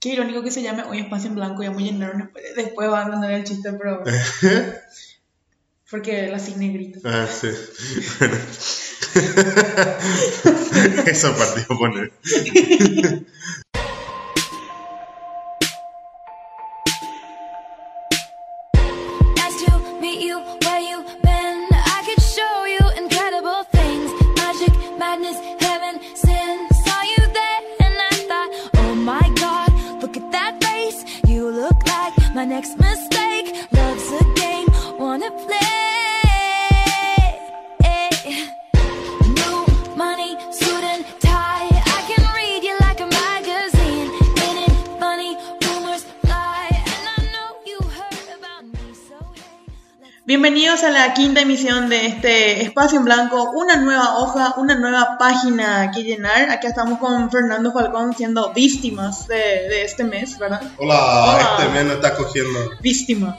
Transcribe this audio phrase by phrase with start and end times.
[0.00, 3.00] Qué irónico que se llame hoy espacio en blanco, ya muy llenaron después, después va
[3.00, 4.02] a andar el chiste, pero...
[5.90, 6.98] Porque la signa grita.
[7.04, 7.48] Ah, sí.
[8.18, 8.36] Bueno.
[11.56, 12.12] Iba a poner.
[32.46, 33.54] Next mistake.
[33.72, 34.68] Love's a game,
[34.98, 35.65] wanna play.
[50.26, 55.18] Bienvenidos a la quinta emisión de este espacio en blanco, una nueva hoja, una nueva
[55.20, 56.50] página que llenar.
[56.50, 60.60] Acá estamos con Fernando Falcón siendo víctimas de, de este mes, ¿verdad?
[60.78, 61.56] Hola, Hola.
[61.60, 62.72] este men no está cogiendo.
[62.80, 63.38] Víctima.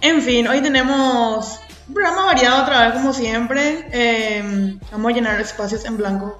[0.00, 3.88] En fin, hoy tenemos un programa variado otra vez como siempre.
[3.92, 6.36] Eh, vamos a llenar espacios en blanco.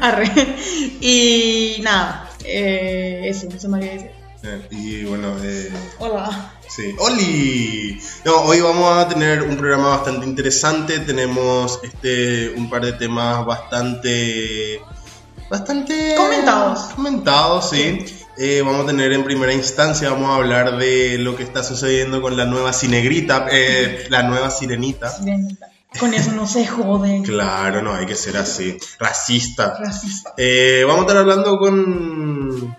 [0.00, 0.30] Arre.
[1.00, 4.15] Y nada, eh, eso, eso me quería decir.
[4.70, 6.52] Y bueno, eh, Hola.
[6.68, 6.94] sí.
[6.98, 8.00] ¡Oli!
[8.24, 11.00] No, hoy vamos a tener un programa bastante interesante.
[11.00, 14.80] Tenemos este un par de temas bastante.
[15.50, 16.14] Bastante.
[16.16, 16.94] Comentados.
[16.94, 18.04] Comentados, sí.
[18.38, 22.20] Eh, vamos a tener en primera instancia, vamos a hablar de lo que está sucediendo
[22.20, 25.08] con la nueva cinegrita, eh, la nueva sirenita.
[25.08, 25.70] Sirenita.
[25.98, 27.22] Con eso no se jode.
[27.24, 29.78] Claro, no hay que ser así, racista.
[29.78, 30.34] Racista.
[30.36, 32.76] Eh, vamos a estar hablando con.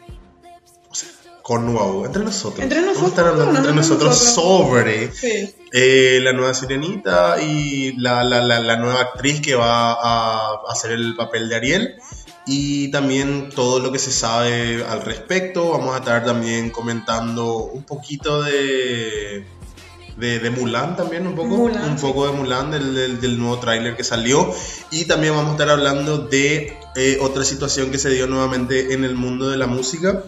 [1.48, 2.62] Con wow, entre nosotros.
[2.62, 4.34] Entre Vamos a estar nosotros, hablando entre nosotros nosotros.
[4.36, 5.56] sobre Sí.
[5.72, 10.92] eh, la nueva sirenita y la, la, la, la nueva actriz que va a hacer
[10.92, 11.96] el papel de Ariel.
[12.50, 15.72] Y también todo lo que se sabe al respecto.
[15.72, 19.46] Vamos a estar también comentando un poquito de.
[20.18, 21.50] De, de Mulan también, un poco.
[21.50, 22.02] Mulan, un sí.
[22.06, 24.52] poco de Mulan, del, del, del nuevo tráiler que salió.
[24.92, 29.04] Y también vamos a estar hablando de eh, otra situación que se dio nuevamente en
[29.06, 30.24] el mundo de la música.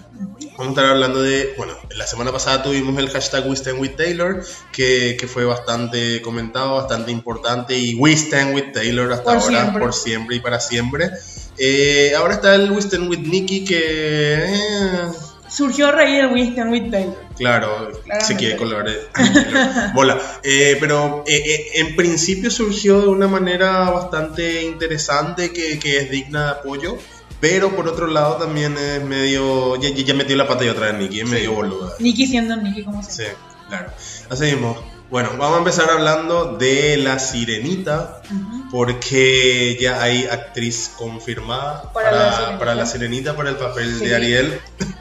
[0.59, 3.95] Vamos a estar hablando de, bueno, la semana pasada tuvimos el hashtag We Stand With
[3.95, 4.43] Taylor,
[4.73, 9.61] que, que fue bastante comentado, bastante importante, y We Stand With Taylor hasta Por ahora,
[9.61, 9.81] siempre.
[9.81, 11.11] por siempre y para siempre.
[11.57, 15.07] Eh, ahora está el We Stand With Nicky, que, eh,
[15.49, 17.17] Surgió a raíz de Winston with Taylor.
[17.37, 18.25] claro, Claramente.
[18.25, 18.85] se quiere colgar
[19.95, 20.19] bola.
[20.43, 26.11] Eh, pero eh, eh, en principio surgió de una manera bastante interesante, que, que es
[26.11, 26.97] digna de apoyo.
[27.39, 29.75] Pero por otro lado también es medio...
[29.77, 31.94] Ya, ya- metió la pata y otra vez Nicky, es medio boluda.
[32.00, 33.38] Nicky siendo Nicky, como Sí, siempre.
[33.69, 33.91] claro.
[34.29, 34.77] Así mismo.
[35.09, 38.22] Bueno, vamos a empezar hablando de la sirenita,
[38.69, 42.75] porque ya hay actriz confirmada Para para, la para, Sirenita.
[42.75, 44.06] la sirenita, para el papel Sí.
[44.06, 44.59] de Ariel.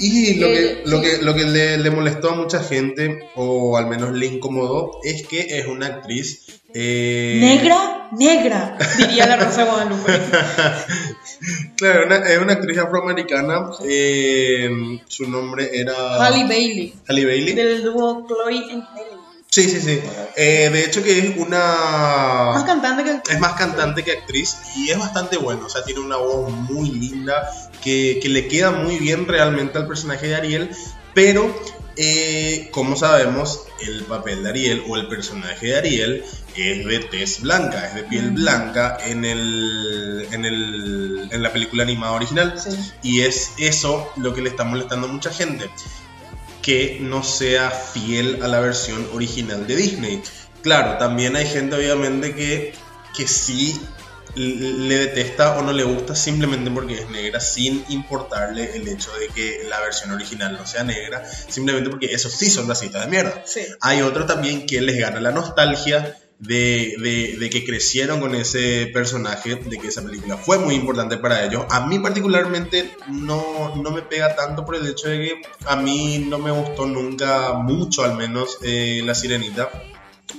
[0.00, 1.02] Y lo que, Eh, lo sí.
[1.02, 5.26] que, lo que le, le molestó a mucha gente, o al menos le incomodó, es
[5.26, 6.46] que es una actriz...
[6.72, 10.12] eh, Negra, negra, diría la Rosa Guadalupe.
[11.76, 13.70] Claro, una- es una actriz afroamericana.
[13.84, 14.68] eh,
[15.08, 15.94] su nombre era...
[16.24, 17.54] Halle Bailey, Halle Bailey.
[17.54, 19.04] del dúo Chloe and Halle.
[19.50, 19.98] Sí, sí, sí.
[20.36, 21.58] Eh, de hecho que es una...
[22.54, 23.32] Más cantante que...
[23.32, 26.90] es más cantante que actriz y es bastante bueno, o sea, tiene una voz muy
[26.90, 27.48] linda
[27.82, 30.70] que, que le queda muy bien realmente al personaje de Ariel,
[31.14, 31.50] pero
[31.96, 36.24] eh, como sabemos, el papel de Ariel o el personaje de Ariel
[36.58, 41.82] es de tez blanca, es de piel blanca en, el, en, el, en la película
[41.82, 42.54] animada original.
[42.58, 42.70] Sí.
[43.02, 45.70] Y es eso lo que le está molestando a mucha gente.
[46.62, 50.22] Que no sea fiel a la versión original de Disney.
[50.62, 52.74] Claro, también hay gente obviamente que,
[53.16, 53.80] que sí
[54.34, 59.28] le detesta o no le gusta simplemente porque es negra, sin importarle el hecho de
[59.28, 63.42] que la versión original no sea negra, simplemente porque esos sí son racistas de mierda.
[63.46, 63.62] Sí.
[63.80, 69.56] Hay otros también que les gana la nostalgia de, de- que crecieron con ese personaje,
[69.56, 71.64] de que esa película fue muy importante para ellos.
[71.70, 76.24] A mí particularmente no, no me pega tanto por el hecho de que a mí
[76.28, 79.70] no me gustó nunca mucho, al menos, eh, La Sirenita.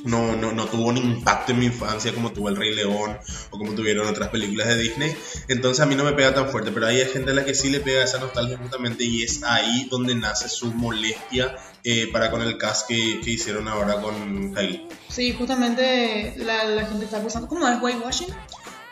[0.06, 3.18] No, no, no tuvo un impacto en mi infancia como tuvo El Rey León
[3.52, 5.16] o como tuvieron otras películas de Disney.
[5.50, 7.70] Entonces a mí no me pega tan fuerte, pero hay gente a la que sí
[7.70, 12.42] le pega esa nostalgia justamente y es ahí donde nace su molestia eh, para con
[12.42, 14.88] el cast que, que hicieron ahora con Hailey.
[15.10, 17.48] Sí, justamente la, la gente está acusando.
[17.48, 17.82] ¿Cómo es?
[17.82, 18.28] ¿Whitewashing?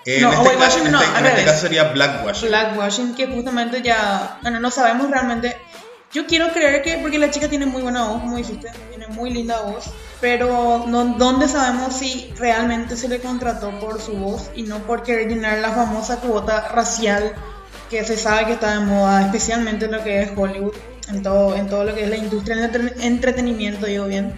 [0.06, 2.50] Eh, No, en este, caso, en no, este- en este caso sería Blackwashing.
[2.50, 4.40] Blackwashing, que justamente ya.
[4.42, 5.58] Bueno, no sabemos realmente.
[6.14, 6.98] Yo quiero creer que.
[7.00, 8.72] Porque la chica tiene muy buena voz, como dijiste.
[8.90, 9.86] Tiene muy linda voz.
[10.20, 15.04] Pero no, ¿dónde sabemos si realmente se le contrató por su voz y no por
[15.04, 17.34] querer llenar la famosa cuota racial
[17.90, 20.74] que se sabe que está de moda, especialmente en lo que es Hollywood,
[21.10, 24.34] en todo, en todo lo que es la industria del entre- entretenimiento, digo bien.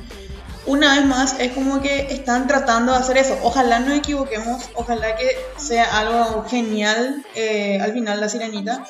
[0.66, 3.36] Una vez más, es como que están tratando de hacer eso.
[3.42, 8.84] Ojalá no equivoquemos, ojalá que sea algo genial eh, al final la sirenita.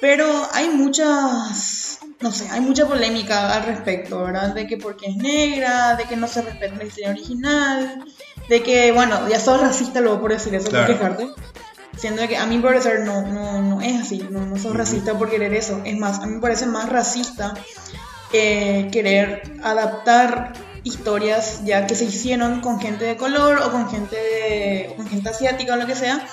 [0.00, 4.54] Pero hay muchas, no sé, hay mucha polémica al respecto, ¿verdad?
[4.54, 8.04] De que porque es negra, de que no se respeta la historia original,
[8.48, 10.86] de que, bueno, ya sos racista luego por decir eso, Claro.
[10.86, 11.28] por quejarte.
[11.96, 15.16] Siendo que a mí, por parecer, no, no, no es así, no, no sos racista
[15.16, 15.80] por querer eso.
[15.84, 17.54] Es más, a mí me parece más racista
[18.32, 24.16] eh, querer adaptar historias ya que se hicieron con gente de color o con gente,
[24.16, 26.26] de- o con gente asiática o lo que sea,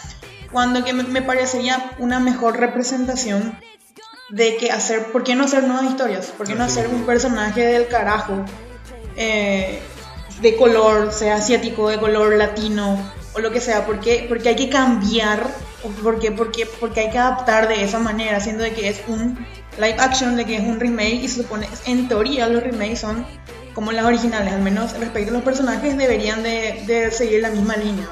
[0.52, 3.58] cuando que me, me parecería una mejor representación
[4.32, 6.28] de que hacer, ¿por qué no hacer nuevas historias?
[6.28, 8.46] ¿Por qué no hacer un personaje del carajo
[9.16, 9.80] eh,
[10.42, 12.98] de color, sea asiático, de color latino
[13.34, 13.86] o lo que sea?
[13.86, 15.46] ¿Por qué, porque hay que cambiar?
[15.84, 16.32] ¿O ¿Por qué?
[16.32, 19.38] Porque, porque hay que adaptar de esa manera, siendo de que es un
[19.78, 23.26] live action, de que es un remake y se supone, en teoría los remakes son
[23.74, 27.76] como las originales, al menos respecto a los personajes deberían de, de seguir la misma
[27.78, 28.08] línea.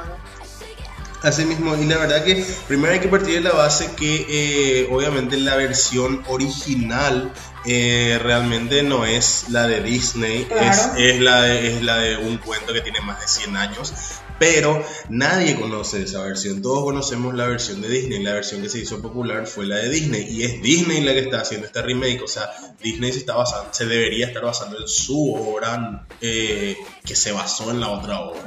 [1.21, 4.88] Así mismo, y la verdad que primero hay que partir de la base que eh,
[4.89, 7.33] obviamente la versión original
[7.66, 10.63] eh, realmente no es la de Disney, Claro.
[10.66, 13.94] es, es, la de, es la de un cuento que tiene más de 100 años,
[14.39, 18.80] pero nadie conoce esa versión, todos conocemos la versión de Disney, la versión que se
[18.80, 22.21] hizo popular fue la de Disney, y es Disney la que está haciendo este remake,
[22.24, 22.50] o sea,
[22.81, 27.69] Disney se, está basando, se debería estar basando en su obra eh, que se basó
[27.71, 28.41] en la otra obra.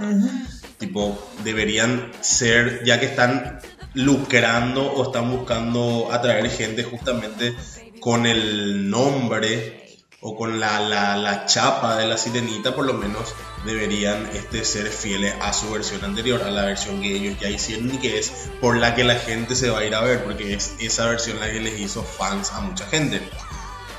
[0.78, 3.60] Tipo, deberían ser, ya que están
[3.94, 7.54] lucrando o están buscando atraer gente justamente
[8.00, 9.81] con el nombre
[10.22, 13.34] o con la, la, la chapa de la sirenita, por lo menos
[13.66, 17.92] deberían este, ser fieles a su versión anterior, a la versión que ellos ya hicieron
[17.92, 20.54] y que es por la que la gente se va a ir a ver, porque
[20.54, 23.20] es esa versión la que les hizo fans a mucha gente.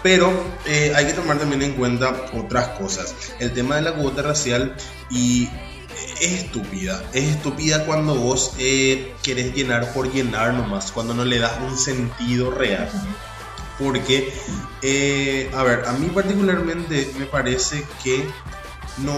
[0.01, 0.33] Pero
[0.65, 3.15] eh, hay que tomar también en cuenta otras cosas.
[3.39, 4.75] El tema de la cuota racial
[5.09, 5.49] y
[6.21, 7.03] es estúpida.
[7.13, 11.77] Es estúpida cuando vos eh, querés llenar por llenar nomás, cuando no le das un
[11.77, 12.89] sentido real.
[13.79, 14.33] Porque,
[14.81, 18.27] eh, a ver, a mí particularmente me parece que
[18.99, 19.13] no...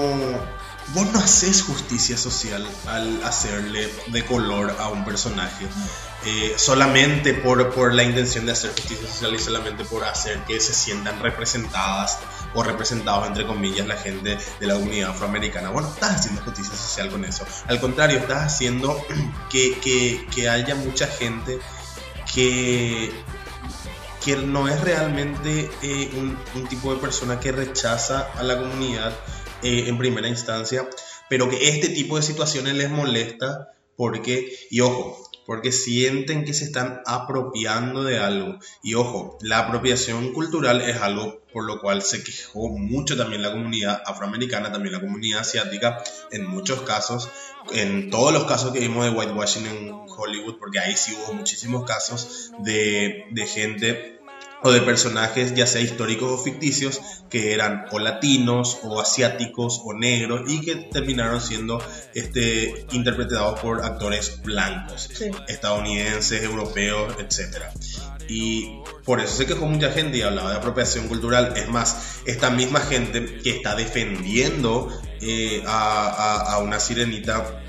[0.94, 5.66] Vos no haces justicia social al hacerle de color a un personaje.
[6.26, 10.60] eh, solamente por, por la intención de hacer justicia social y solamente por hacer que
[10.60, 12.18] se sientan representadas
[12.54, 15.70] o representados entre comillas la gente de la comunidad afroamericana.
[15.70, 17.46] Bueno, estás haciendo justicia social con eso.
[17.68, 19.00] Al contrario, estás haciendo
[19.50, 21.60] que, que, que haya mucha gente
[22.34, 23.12] que,
[24.26, 29.14] que no es realmente eh, un, tipo de persona que rechaza a la comunidad
[29.62, 30.90] eh, en primera instancia,
[31.30, 36.66] pero que este tipo de situaciones les molesta porque, y ojo, porque sienten que se
[36.66, 38.58] están apropiando de algo.
[38.82, 43.52] Y ojo, la apropiación cultural es algo por lo cual se quejó mucho también la
[43.52, 47.30] comunidad afroamericana, también la comunidad asiática, en muchos casos,
[47.72, 51.86] en todos los casos que vimos de whitewashing en Hollywood, porque ahí sí hubo muchísimos
[51.86, 54.15] casos de, de gente
[54.64, 57.00] o de personajes ya sea históricos o ficticios
[57.30, 63.84] que eran o latinos o asiáticos o negros y que terminaron siendo este, interpretados por
[63.86, 65.26] actores blancos, Sí.
[65.48, 67.64] estadounidenses, europeos, etc.
[68.28, 71.54] Y por eso se quejó mucha gente y hablaba de apropiación cultural.
[71.56, 74.90] Es más, esta misma gente que está defendiendo
[75.22, 77.64] eh, a, a- a una sirenita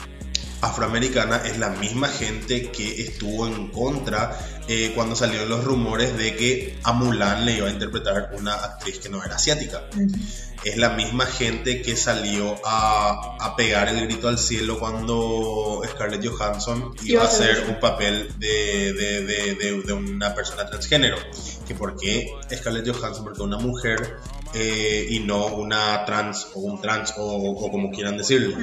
[0.67, 6.35] afroamericana es la misma gente que estuvo en contra eh, cuando salieron los rumores de
[6.37, 9.83] que a Mulan le iba a interpretar una actriz que no era asiática.
[10.65, 16.27] Es la misma gente que salió a, a pegar el grito al cielo cuando Scarlett
[16.27, 21.17] Johansson iba a hacer un papel de, de- de- de- una persona transgénero.
[21.69, 24.17] Que por qué Scarlett Johansson, porque una mujer
[24.55, 28.57] eh, y no una trans o un trans o, o como quieran decirlo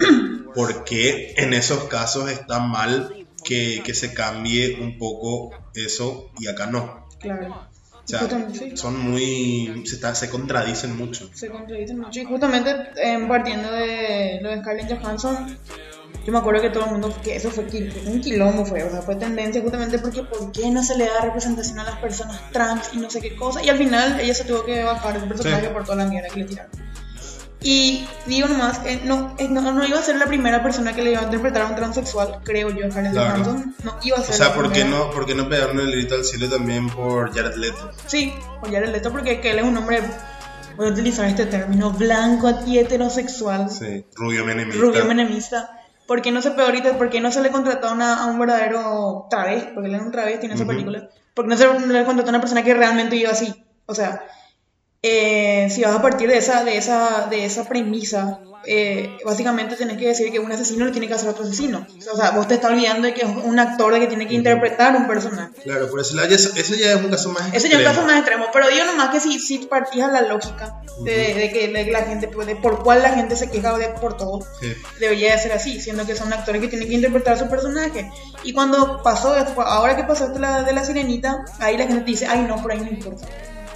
[0.00, 0.52] Ujú.
[0.54, 6.66] porque en esos casos está mal que, que se cambie un poco eso y acá
[6.66, 7.06] no.
[7.20, 7.68] Claro.
[7.92, 8.76] O sea, Justamente, sí.
[8.76, 9.82] son muy.
[9.86, 11.30] se, está- se contradicen mucho.
[11.32, 12.18] se contradicen mucho.
[12.20, 15.56] Y justamente eh, partiendo de lo de Scarlett Johansson,
[16.26, 17.64] yo me acuerdo que todo el mundo, que eso fue
[18.06, 21.20] un quilombo, fue, o sea, fue tendencia justamente porque ¿por qué no se le da
[21.20, 23.62] representación a las personas trans y no sé qué cosa?
[23.62, 25.72] Y al final ella se tuvo que bajar del personaje Sí.
[25.72, 26.72] por toda la mierda que le tiraron.
[27.62, 31.02] Y digo nomás, eh, no, eh, no, no iba a ser la primera persona que
[31.02, 33.44] le iba a interpretar a un transexual, creo yo, Scarlett Claro.
[33.44, 33.74] Johansson.
[33.84, 35.92] No iba a O ser sea, la ¿por qué, no, ¿por qué no pegaron el
[35.92, 37.90] grito al cielo también por Jared Leto?
[38.06, 40.02] Sí, por Jared Leto, porque que él es un hombre,
[40.76, 44.80] voy a utilizar este término, blanco y heterosexual, Sí, rubio menemista.
[44.82, 45.76] rubio menemista.
[46.06, 48.36] ¿por qué no se ahorita, por qué no se le contrató a, una- a un
[48.40, 50.72] verdadero travesti, porque él era un travesti en esa Ujú.
[50.72, 53.64] película, ¿por qué no se le contrató a una persona que realmente iba así?
[53.86, 54.20] O sea,
[55.02, 59.96] eh, si vas a partir de esa, de esa, de esa premisa, eh, básicamente tenés
[59.96, 61.86] que decir que un asesino le tiene que hacer a otro asesino.
[62.12, 64.34] O sea, vos te estás olvidando de que es un actor de que tiene que
[64.34, 65.54] interpretar un personaje.
[65.64, 67.64] Claro, por ese lado, ya es- eso ya es un caso más Ese ya es
[67.64, 67.94] un extremo.
[67.94, 71.50] caso más extremo, pero digo nomás que si, si partís a la lógica de, de
[71.50, 74.74] que de la gente, de por cuál la gente se queja de, por todo, Sí.
[75.00, 78.10] debería de ser así, siendo que son actores que tienen que interpretar su personaje.
[78.44, 82.02] Y cuando pasó, ahora que pasó esto de la, de la sirenita, ahí la gente
[82.02, 83.26] te dice, ay no, por ahí no importa.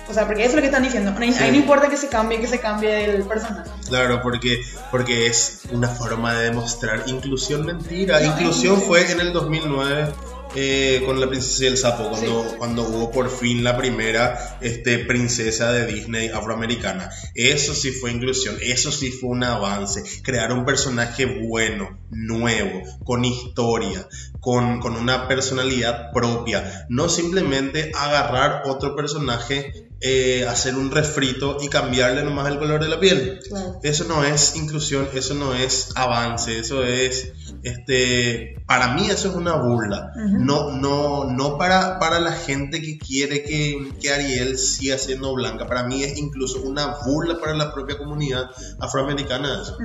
[0.09, 2.09] O sea, porque eso es lo que están diciendo, ahí, ahí no importa que se
[2.09, 3.71] cambie, que se cambie el personaje.
[3.89, 8.21] Claro, porque, porque es una forma de demostrar inclusión mentira.
[8.21, 10.13] No, inclusión fue en el 2009
[10.57, 15.01] eh, con la princesa y el sapo, cuando, cuando hubo por fin la primera este,
[15.01, 17.11] princesa de Disney afroamericana.
[17.35, 20.05] Eso sí fue inclusión, eso sí fue un avance.
[20.23, 24.07] Crear un personaje bueno, nuevo, con historia,
[24.39, 26.87] con, con una personalidad propia.
[26.89, 32.89] No simplemente agarrar otro personaje, eh, hacer un refrito y cambiarle nomás el color de
[32.89, 33.41] la piel.
[33.49, 33.81] Claro.
[33.83, 37.33] Eso no es inclusión, eso no es avance, eso es,
[37.63, 40.13] este, para mí eso es una burla.
[40.17, 45.67] No, no, no para, para la gente que quiere que, que Ariel siga siendo blanca.
[45.67, 49.63] Para mí es incluso una burla para la propia comunidad afroamericana.
[49.63, 49.79] eso.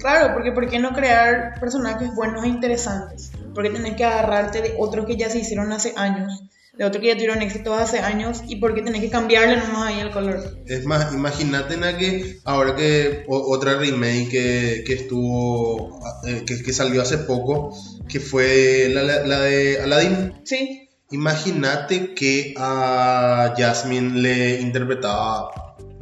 [0.00, 3.30] Claro, porque ¿por qué no crear personajes buenos e interesantes?
[3.54, 6.44] Porque tenés que agarrarte de otros que ya se hicieron hace años,
[6.80, 9.88] de otros que ya tuvieron éxito hace años, y por qué tenés que cambiarle nomás
[9.88, 10.40] ahí el color.
[10.66, 16.62] Es más, imagínate na que ahora que o- otra remake que, que estuvo, eh, que,
[16.62, 17.76] que salió hace poco,
[18.08, 20.40] que fue la, la- la de Aladdin.
[20.44, 25.50] Sí, Imagínate que a Jasmine le interpretaba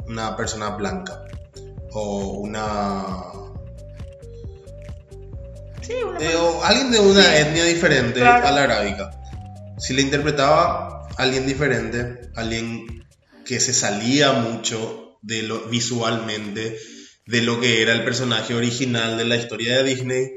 [0.07, 1.23] una persona blanca
[1.91, 3.03] o una
[5.81, 7.35] sí, una eh, o alguien de una Sí.
[7.41, 8.47] etnia diferente Claro.
[8.47, 9.09] a la arábica.
[9.79, 13.05] Si le interpretaba a alguien diferente, alguien
[13.45, 16.77] que se salía mucho de lo visualmente
[17.25, 20.27] de lo que era el personaje original de la historia de Disney,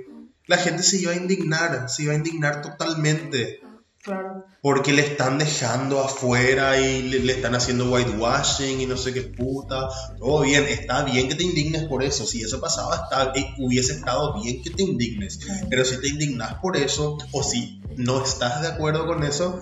[0.47, 3.62] la gente se iba a indignar, se iba a indignar totalmente
[4.03, 4.45] claro.
[4.61, 9.23] porque le están dejando afuera y le, le están haciendo whitewashing y no sé qué
[9.23, 9.89] puta.
[10.19, 12.27] Todo bien, está bien que te indignes por eso.
[12.27, 15.39] Si eso pasaba, está, eh, hubiese estado bien que te indignes.
[15.39, 15.67] Claro.
[15.71, 19.61] Pero si te indignas por eso, o si no estás de acuerdo con eso,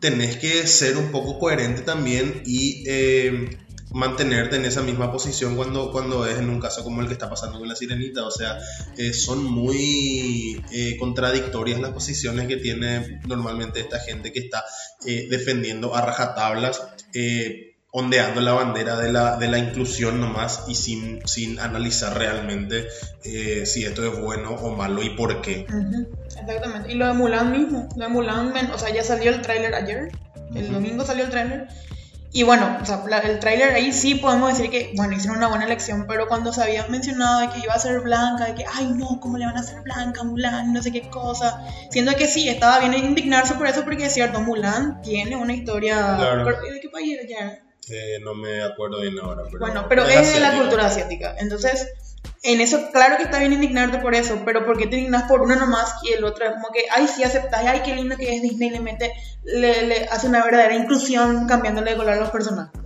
[0.00, 3.58] tenés que ser un poco coherente también y eh,
[3.92, 7.30] mantenerte en esa misma posición cuando, cuando es en un caso como el que está
[7.30, 8.24] pasando con la sirenita.
[8.24, 8.58] O sea,
[8.98, 14.64] eh, son muy eh, contradictorias las posiciones que tiene normalmente esta gente que está
[15.06, 16.82] eh, defendiendo a rajatablas.
[17.14, 17.62] eh,
[17.98, 22.88] ondeando la bandera de la, de la inclusión nomás y sin, sin analizar realmente
[23.24, 25.64] eh, si esto es bueno o malo y por qué.
[25.66, 26.92] Ujú, Exactamente.
[26.92, 27.88] Y lo de Mulan mismo.
[27.96, 30.12] Lo de Mulan, o sea, ya salió el tráiler ayer.
[30.54, 30.74] El Ujú.
[30.74, 31.68] domingo salió el tráiler.
[32.36, 35.48] Y bueno, o sea, la- el tráiler ahí sí podemos decir que, bueno, hicieron una
[35.48, 38.64] buena elección, pero cuando se había mencionado de que iba a ser blanca, de que,
[38.70, 40.70] ay no, ¿cómo le van a hacer blanca a Mulan?
[40.74, 41.62] No sé qué cosa.
[41.90, 45.96] Siendo que sí, estaba bien indignarse por eso, porque es cierto, Mulan tiene una historia...
[46.18, 46.44] Claro.
[46.44, 47.58] ¿De qué país era ya?
[47.88, 49.44] Eh, no me acuerdo bien ahora.
[49.46, 51.36] Pero Bueno, pero es de la cultura asiática.
[51.38, 51.88] Entonces,
[52.42, 55.42] en eso, claro que está bien indignarte por eso, pero ¿por qué te indignas por
[55.42, 56.46] uno nomás y el otro?
[56.46, 59.12] Es como que, ay, sí aceptas, ay, qué lindo que es Disney, le mete,
[59.44, 62.80] le, le hace una verdadera inclusión cambiándole de color a los personajes.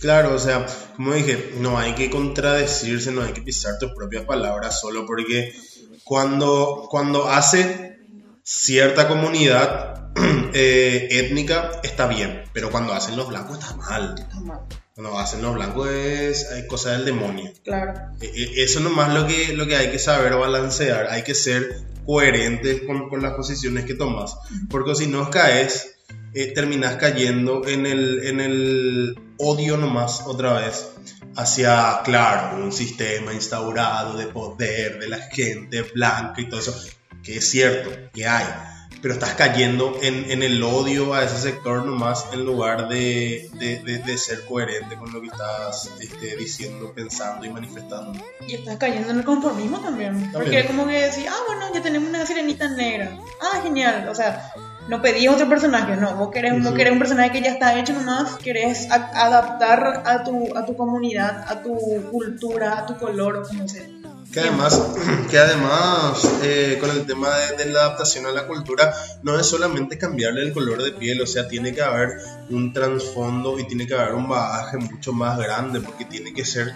[0.00, 4.24] Claro, o sea, como dije, no hay que contradecirse, no hay que pisar tus propias
[4.24, 5.54] palabras solo porque
[6.02, 8.00] cuando, cuando hace
[8.42, 10.10] cierta comunidad
[10.54, 14.16] eh, étnica está bien, pero cuando hacen los blancos está mal.
[14.18, 14.60] Está mal,
[14.94, 17.50] Cuando hacen los blancos es, es cosa del demonio.
[17.64, 17.94] Claro.
[18.20, 21.80] E- e- Eso nomás lo que, lo que hay que saber balancear, hay que ser
[22.04, 24.36] coherentes con, con las posiciones que tomas,
[24.68, 25.96] porque si no caes,
[26.34, 30.90] eh, terminas cayendo en el, en el odio nomás otra vez
[31.36, 36.74] hacia, claro, un sistema instaurado de poder de la gente blanca y todo eso,
[37.22, 38.46] que es cierto, que hay,
[39.02, 43.82] pero estás cayendo en, en el odio a ese sector nomás en lugar de, de,
[43.82, 48.12] de- de ser coherente con lo que estás este, diciendo, pensando y manifestando.
[48.46, 50.30] Y estás cayendo en el conformismo también.
[50.32, 53.18] Porque como que decís, ah, bueno, ya tenemos una sirenita negra.
[53.40, 54.08] Ah, genial.
[54.08, 54.52] O sea,
[54.88, 56.14] no pedís otro personaje, no.
[56.16, 56.74] Vos querés, vos Ujú.
[56.76, 60.76] querés un personaje que ya está hecho nomás, querés a- adaptar a tu, a tu
[60.76, 61.74] comunidad, a tu
[62.12, 63.82] cultura, a tu color, como sea.
[64.32, 64.80] Que además,
[65.30, 69.46] que además eh, con el tema de, de la adaptación a la cultura, no es
[69.46, 72.10] solamente cambiarle el color de piel, o sea, tiene que haber
[72.50, 76.72] un trasfondo y tiene que haber un bagaje mucho más grande, porque tiene que ser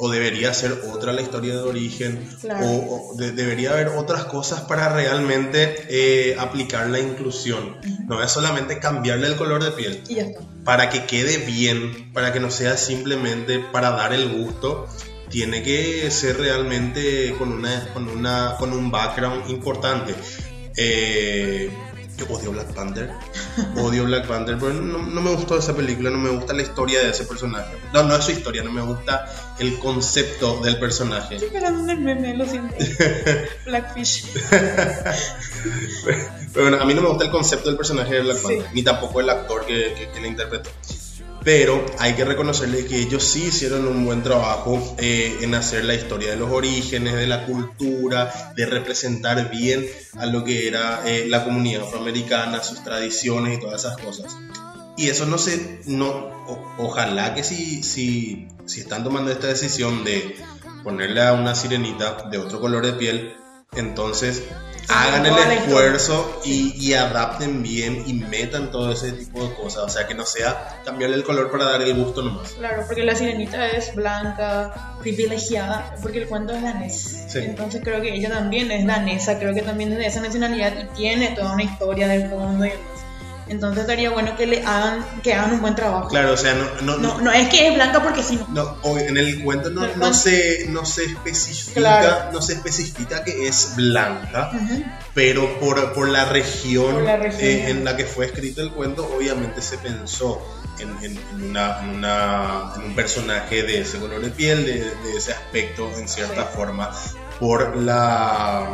[0.00, 2.64] o debería ser otra la historia de origen, Claro.
[2.66, 7.76] o, o de- debería haber otras cosas para realmente eh, aplicar la inclusión.
[8.06, 10.40] No es solamente cambiarle el color de piel, Y ya está.
[10.64, 14.86] para que quede bien, para que no sea simplemente para dar el gusto,
[15.28, 20.14] tiene que ser realmente con una con una con un background importante.
[20.76, 21.70] Eh,
[22.18, 23.10] yo odio Black Panther,
[23.76, 27.00] odio Black Panther, pero no, no me gustó esa película, no me gusta la historia
[27.00, 27.76] de ese personaje.
[27.92, 29.26] No, no es su historia, no me gusta
[29.60, 31.36] el concepto del personaje.
[31.36, 32.74] Estoy esperando el meme, lo siento.
[33.66, 34.26] Blackfish.
[36.52, 38.42] Pero bueno, a mí no me gusta el concepto del personaje de Black Sí.
[38.42, 40.70] Panther, ni tampoco el actor que, que, que le interpretó.
[41.44, 45.94] Pero hay que reconocerle que ellos sí hicieron un buen trabajo eh, en hacer la
[45.94, 49.86] historia de los orígenes, de la cultura, de representar bien
[50.18, 54.36] a lo que era eh, la comunidad afroamericana, sus tradiciones y todas esas cosas.
[54.96, 60.04] Y eso no se, no, o- ojalá que si, si, si están tomando esta decisión
[60.04, 60.36] de
[60.82, 63.32] ponerle a una sirenita de otro color de piel,
[63.76, 64.42] entonces
[64.88, 69.84] hagan el esfuerzo y, y adapten bien y metan todo ese tipo de cosas.
[69.84, 72.52] O sea, que no sea cambiarle el color para dar el gusto nomás.
[72.52, 77.26] Claro, porque la sirenita es blanca, privilegiada, porque el cuento es danés.
[77.28, 77.38] Sí.
[77.38, 80.96] Entonces creo que ella también es danesa, creo que también es de esa nacionalidad y
[80.96, 82.72] tiene toda una historia del fondo y.
[83.48, 86.08] Entonces estaría bueno que le hagan, que hagan un buen trabajo.
[86.08, 88.76] Claro, o sea, no, no, No, no es que es blanca porque sí, no.
[88.84, 92.32] No, en el cuento no, no, se, no se especifica, Claro.
[92.32, 94.50] no se especifica que es blanca,
[95.14, 97.42] pero por, por la región, Por la región.
[97.42, 100.40] eh, en la que fue escrito el cuento, obviamente se pensó
[100.78, 104.74] en, en- en una, en, una- en un personaje de ese color de piel, de,
[104.84, 106.48] de ese aspecto, en cierta Sí.
[106.54, 106.90] forma,
[107.40, 108.68] por la,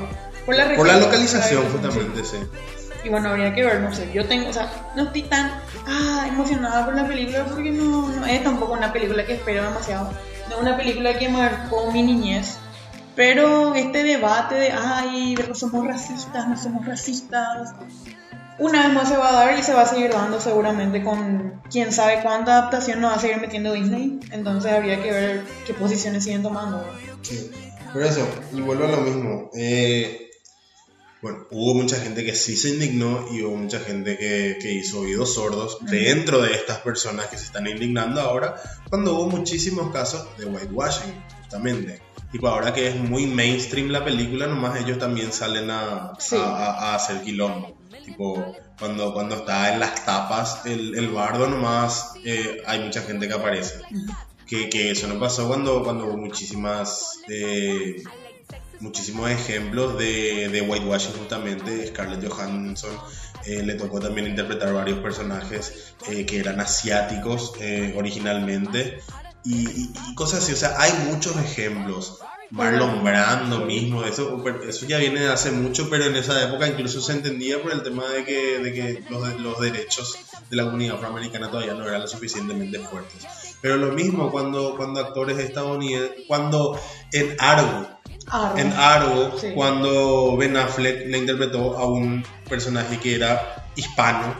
[0.45, 2.37] Por la, por la localización, justamente, sí.
[3.05, 5.53] Y bueno, habría que ver, no sé, yo tengo, o sea, no estoy tan
[5.87, 10.11] ah, emocionada por la película porque no, no es tampoco una película que espero demasiado.
[10.49, 12.57] No es una película que marcó mi niñez.
[13.15, 17.75] Pero este debate de, ay, que somos racistas, no somos racistas,
[18.59, 21.61] una vez más se va a dar y se va a seguir dando seguramente con
[21.71, 24.21] quién sabe cuánta adaptación nos va a seguir metiendo Disney.
[24.31, 26.79] Entonces habría que ver qué posiciones siguen tomando.
[26.79, 26.85] ¿no?
[27.23, 27.51] Sí,
[27.93, 29.51] por eso, y vuelvo a lo mismo.
[29.55, 30.31] eh,
[31.25, 35.01] bueno, hubo mucha gente que sí se indignó y hubo mucha gente que, que hizo
[35.01, 38.55] oídos sordos dentro de estas personas que se están indignando ahora,
[38.91, 42.03] cuando hubo muchísimos casos de whitewashing, justamente.
[42.31, 46.37] Tipo, ahora que es muy mainstream la película, nomás ellos también salen a, Sí.
[46.37, 47.79] a, a- hacer quilombo.
[48.05, 53.29] Tipo, cuando, cuando está en las tapas el, el bardo, nomás eh, hay mucha gente
[53.29, 53.77] que aparece
[54.47, 57.97] que, que eso no pasó cuando, cuando hubo muchísimas eh,
[58.85, 62.93] muchísimos ejemplos de, de whitewashing justamente Scarlett Johansson
[63.47, 69.01] eh, le tocó también interpretar varios personajes eh, que eran asiáticos eh, originalmente
[69.43, 72.19] y, cosas así, o sea, hay muchos ejemplos.
[72.51, 77.01] Marlon Brando mismo, eso, eso ya viene de hace mucho, pero en esa época incluso
[77.01, 80.17] se entendía por el tema de que, de que los, los derechos
[80.51, 83.54] de la comunidad afroamericana todavía no eran lo suficientemente fuertes.
[83.65, 86.79] Pero lo mismo cuando, cuando actores estadounidenses, cuando
[87.13, 87.89] en Argo,
[88.31, 88.59] Argo.
[88.59, 89.53] en Argo, Sí.
[89.55, 94.35] cuando Ben Affleck le interpretó a un personaje que era hispano,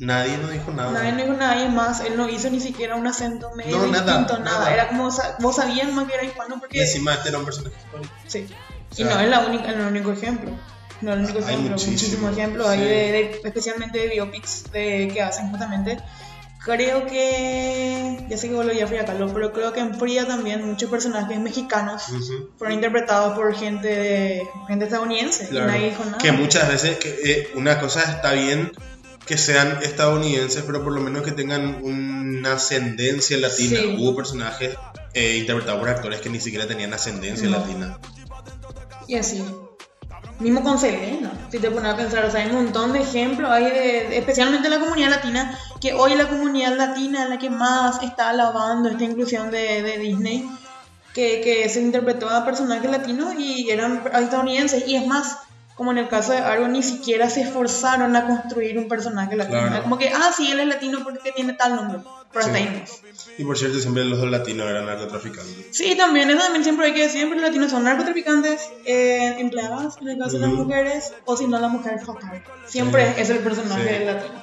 [0.00, 0.90] nadie no dijo nada.
[0.90, 3.86] Nadie no dijo nada y más, él no hizo ni siquiera un acento medio No,
[3.86, 4.58] nada, distinto, nada.
[4.58, 4.74] nada.
[4.74, 6.80] Era como, vos sabías más que era hispano Y porque...
[6.82, 8.04] encima este era un personaje hispano.
[8.26, 8.46] Sí.
[8.50, 10.50] O y sea, no es la única, el único ejemplo.
[11.02, 12.84] No es el único Hay ejemplo, muchísimos, muchísimos ejemplos hay sí.
[12.84, 15.98] de, de- especialmente de biopics de, que hacen justamente.
[16.68, 20.26] Creo que, ya sé que vos lo ya Frida Kahlo, pero creo que en Frida
[20.26, 22.50] también muchos personajes mexicanos Ujú.
[22.58, 25.68] fueron interpretados por gente de, gente estadounidense Claro.
[25.68, 26.18] y nadie dijo nada.
[26.18, 28.72] Que muchas veces que, eh, una cosa está bien
[29.24, 33.80] que sean estadounidenses, pero por lo menos que tengan una ascendencia latina.
[33.80, 33.96] Sí.
[33.98, 34.74] Hubo personajes
[35.14, 37.58] eh, interpretados por actores que ni siquiera tenían ascendencia No.
[37.58, 37.98] latina.
[39.06, 39.42] Y así.
[40.40, 43.50] Mismo con Selena, si te pones a pensar, o sea, hay un montón de ejemplos,
[43.50, 43.64] hay
[44.12, 48.30] especialmente en la comunidad latina, que hoy la comunidad latina es la que más está
[48.30, 50.48] alabando esta inclusión de, de Disney,
[51.12, 55.38] que, que se interpretó a personajes latinos y eran estadounidenses, y es más,
[55.78, 59.60] como en el caso de Argo, ni siquiera se esforzaron a construir un personaje latino.
[59.68, 59.82] Claro.
[59.84, 62.00] Como que, ah, sí, él es latino porque tiene tal nombre,
[62.32, 62.64] pero hasta Sí.
[62.64, 62.84] ahí.
[63.38, 65.66] Y por cierto, siempre los dos latinos eran narcotraficantes.
[65.70, 69.96] Sí, también, eso también siempre hay que decir, siempre los latinos son narcotraficantes, eh, empleadas,
[70.02, 72.42] en el caso de las mujeres, o si no, la mujer fatal.
[72.66, 73.20] Siempre Sí.
[73.22, 74.04] es el personaje Sí.
[74.04, 74.42] latino.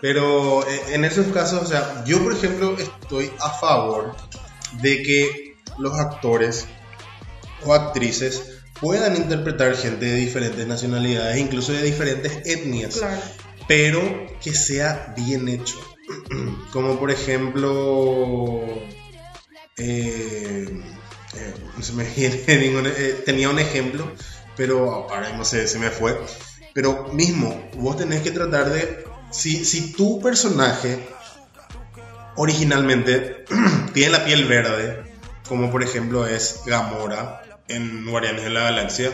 [0.00, 4.14] Pero eh, en esos casos, o sea, yo por ejemplo estoy a favor
[4.80, 6.66] de que los actores
[7.64, 13.22] o actrices puedan interpretar gente de diferentes nacionalidades, incluso de diferentes etnias, Claro.
[13.68, 15.78] pero que sea bien hecho.
[16.72, 18.60] Como por ejemplo,
[19.78, 20.66] eh,
[21.36, 24.10] eh, no se me viene ningún, eh, tenía un ejemplo,
[24.56, 26.20] pero ahora mismo se, se me fue.
[26.74, 31.06] Pero mismo, vos tenés que tratar de, si, si tu personaje
[32.34, 33.44] originalmente
[33.94, 35.04] tiene la piel verde,
[35.48, 37.42] como por ejemplo es Gamora
[37.72, 39.12] en Guardianes de la Galaxia,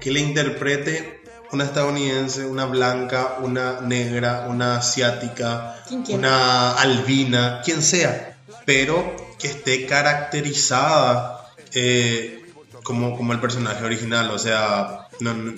[0.00, 5.76] que le interprete una estadounidense, una blanca, una negra, una asiática,
[6.14, 12.42] una albina, quien sea, pero que esté caracterizada eh,
[12.82, 15.54] como, como el personaje original, o sea, no- no-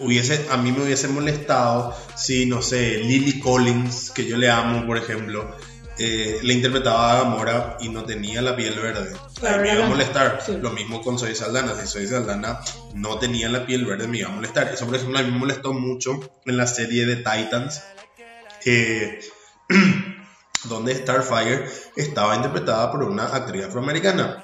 [0.00, 4.86] hubiese, a mí me hubiese molestado si, no sé, Lily Collins, que yo le amo,
[4.86, 5.56] por ejemplo,
[5.98, 9.16] eh, le interpretaba a Gamora y no tenía la piel verde.
[9.38, 10.40] Claro, me iba a molestar.
[10.44, 10.58] Sí.
[10.60, 11.74] Lo mismo con Soy Saldana.
[11.80, 12.60] Si Soy Saldana
[12.94, 14.68] no tenía la piel verde, me iba a molestar.
[14.68, 17.82] Eso, por ejemplo, a mí me molestó mucho en la serie de Titans.
[20.64, 24.42] donde Starfire estaba interpretada por una actriz afroamericana,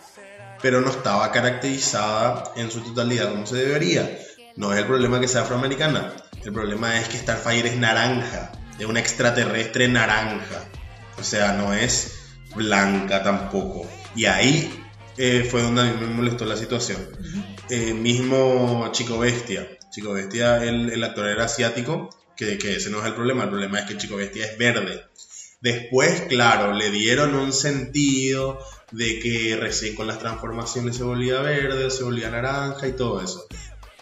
[0.63, 4.19] pero no estaba caracterizada en su totalidad como se debería.
[4.57, 6.13] No es el problema que sea afroamericana,
[6.45, 10.65] el problema es que Starfire es naranja, es una extraterrestre naranja,
[11.21, 12.15] o sea, no es
[12.55, 13.89] blanca tampoco.
[14.17, 14.73] Y ahí
[15.17, 17.09] eh, fue donde a mí me molestó la situación.
[17.69, 23.01] Eh, mismo Chico Bestia, Chico Bestia, el, el actor era asiático, que, que ese no
[23.01, 25.05] es el problema, el problema es que Chico Bestia es verde.
[25.61, 28.59] Después, claro, le dieron un sentido
[28.93, 33.47] de que recién con las transformaciones se volvía verde, se volvía naranja y todo eso.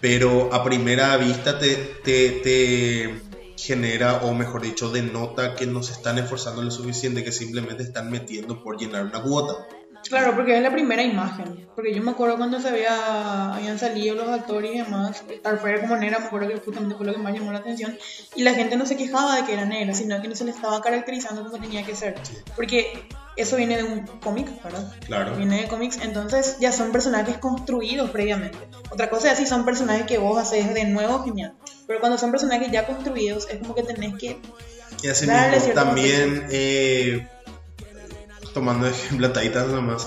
[0.00, 3.20] Pero a primera vista te, te, te
[3.58, 8.08] genera, o mejor dicho, denota que no se están esforzando lo suficiente, que simplemente están
[8.08, 9.66] metiendo por llenar una cuota.
[10.08, 11.68] Claro, porque es la primera imagen.
[11.74, 15.96] Porque yo me acuerdo cuando se había, habían salido los actores y demás, Starfire como
[15.96, 17.98] negra, me acuerdo que justamente fue lo que más llamó la atención.
[18.36, 20.52] Y la gente no se quejaba de que era negra, sino que no se le
[20.52, 22.14] estaba caracterizando como tenía que ser.
[22.54, 24.94] Porque eso viene de un cómic, ¿verdad?
[25.04, 25.36] Claro.
[25.36, 28.58] Viene de cómics, entonces ya son personajes construidos previamente.
[28.90, 31.54] Otra cosa es si son personajes que vos haces de nuevo, genial.
[31.88, 34.38] Pero cuando son personajes ya construidos, es como que tenés que
[35.02, 37.26] Y así mismo, también, eh,
[38.52, 40.06] tomando ejemplo a Titans nomás,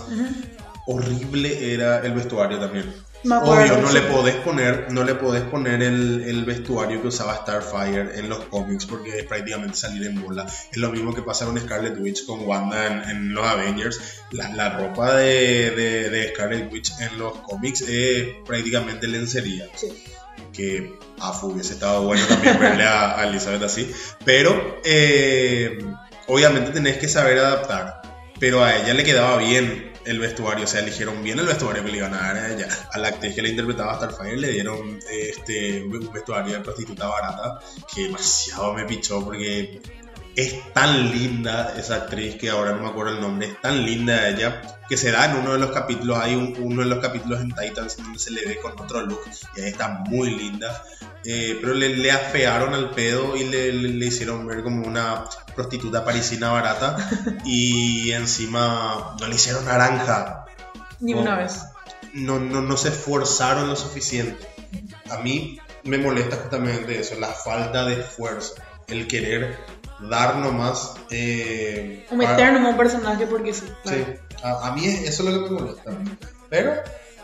[0.86, 2.94] horrible era el vestuario también.
[3.24, 8.18] Obvio, no le podés poner, no le podés poner el, el vestuario que usaba Starfire
[8.18, 10.46] en los cómics porque es prácticamente salir en bola.
[10.72, 14.00] Es lo mismo que pasa con Scarlet Witch con Wanda en, en los Avengers.
[14.32, 19.90] La, la ropa de, de, de Scarlet Witch en los cómics es prácticamente lencería Sí.
[20.54, 23.92] Que a hubiese estado bueno también verle a, a Elizabeth así.
[24.26, 25.80] Pero eh,
[26.28, 28.02] obviamente tenés que saber adaptar.
[28.40, 31.92] Pero a ella le quedaba bien el vestuario, o sea, eligieron bien el vestuario que
[31.92, 32.68] le iban a dar a ella.
[32.92, 37.60] A la actriz que le interpretaba Starfire le dieron este un vestuario de prostituta barata
[37.94, 39.80] que demasiado me pichó porque
[40.36, 44.30] es tan linda esa actriz que ahora no me acuerdo el nombre, es tan linda
[44.30, 47.42] ella que se da en uno de los capítulos, hay un- uno de los capítulos
[47.42, 49.22] en Titans donde se le ve con otro look
[49.58, 50.84] y ahí está muy linda,
[51.24, 55.26] Eh, pero le, le afearon al pedo y le, le- le hicieron ver como una
[55.56, 56.98] prostituta parisina barata
[57.46, 60.46] y encima no le hicieron naranja,
[61.00, 61.62] Ni una vez.
[62.14, 64.48] no, no, no se esforzaron lo suficiente.
[65.12, 68.56] A mí me molesta justamente eso, la falta de esfuerzo,
[68.88, 69.60] el querer
[70.10, 70.94] dar nomás.
[71.10, 73.66] Eh, O meter nomás un personaje porque sí.
[73.86, 74.04] Sí,
[74.44, 75.92] a, a mí es- eso es lo que me molesta.
[76.50, 76.74] Pero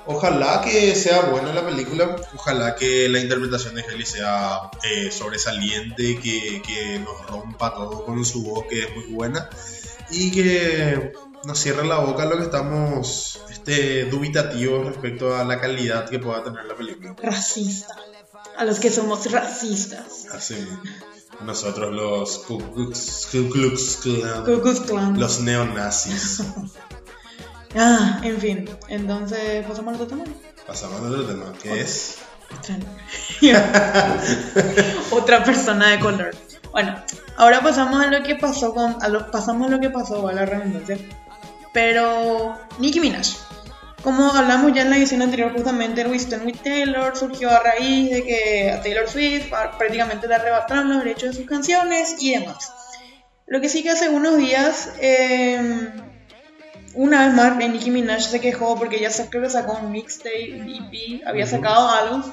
[0.05, 6.17] ojalá que sea buena la película, ojalá que la interpretación de Haley sea eh, sobresaliente,
[6.19, 9.49] que, que nos rompa todo con su voz, que es muy buena,
[10.09, 11.11] y que
[11.43, 16.43] nos cierre la boca lo que estamos este, dubitativos respecto a la calidad que pueda
[16.43, 17.15] tener la película.
[17.21, 17.95] Racista.
[18.57, 20.25] A los que somos racistas.
[20.33, 20.55] Así,
[21.41, 22.59] nosotros los Ku
[23.51, 23.97] Klux
[24.87, 26.43] Klan, los neonazis.
[27.75, 28.69] Ah, en fin.
[28.87, 30.23] Entonces, pasamos al otro tema.
[30.65, 32.17] Pasamos a otro tema, que es...
[35.11, 36.33] Otra persona de color.
[36.71, 36.95] Bueno,
[37.35, 38.95] ahora pasamos a lo que pasó con.
[39.01, 40.97] A lo, pasamos a lo que pasó, a la redundancia.
[41.73, 42.57] Pero.
[42.79, 43.46] Nicki Minaj.
[44.07, 48.09] Como hablamos ya en la edición anterior, justamente el Winston with Taylor surgió a raíz
[48.09, 52.71] de que a Taylor Swift prácticamente le arrebataron los derechos de sus canciones y demás.
[53.47, 55.89] Lo que sí que hace unos días, eh,
[56.93, 61.27] una vez más, Nicki Minaj se quejó porque ella creo que sacó un mixtape, EP,
[61.27, 62.23] había sacado algo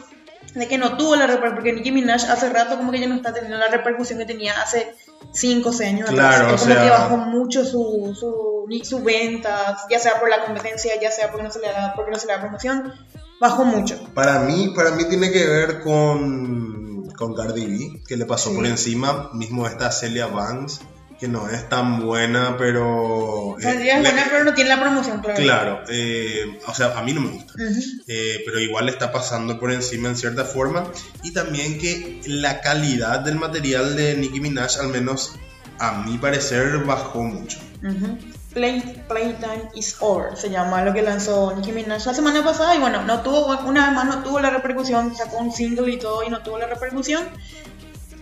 [0.55, 3.17] de que no tuvo la repercusión, porque Nicki Minaj hace rato como que ya no
[3.17, 4.95] está teniendo la repercusión que tenía hace
[5.33, 6.53] 5 o 6 años Claro, atrás.
[6.55, 10.45] Es o como sea- que bajó mucho su, su, su venta, ya sea por la
[10.45, 12.93] competencia, ya sea porque no se le da, porque no se le da promoción.
[13.41, 14.01] bajó mucho.
[14.15, 18.57] Para mí, para mí tiene que ver con, con Cardi B, que le pasó Sí.
[18.57, 20.81] por encima, mismo esta Celia Banks,
[21.25, 23.57] que no es tan buena, pero...
[23.59, 25.43] Eh, es buena, pero no tiene la promoción, claro.
[25.43, 27.55] Claro, eh, o sea, a mí no me gusta.
[27.55, 27.81] Ujú.
[28.07, 30.85] Eh, pero igual le está pasando por encima en cierta forma.
[31.23, 35.33] Y también que la calidad del material de Nicki Minaj, al menos
[35.79, 37.59] a mi parecer, bajó mucho.
[37.83, 38.19] Ujú.
[38.53, 42.79] Play, Playtime is Over, se llama lo que lanzó Nicki Minaj la semana pasada y
[42.79, 46.23] bueno, no tuvo, una vez más no tuvo la repercusión, sacó un single y todo
[46.23, 47.25] y no tuvo la repercusión.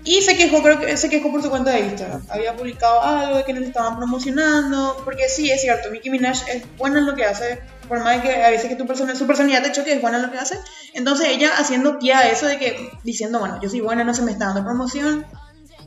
[0.04, 2.22] Y se quejó, creo que se quejó por su cuenta de Instagram.
[2.28, 6.48] Había publicado algo de que no le estaban promocionando, porque sí, es cierto, Nicki Minaj
[6.48, 9.26] es buena en lo que hace, por más que a veces que tu persona, su
[9.26, 10.58] personalidad te choque, es buena en lo que hace.
[10.92, 14.22] Entonces ella haciendo pie a eso de que, diciendo, bueno, yo soy buena, no se
[14.22, 15.24] me está dando promoción,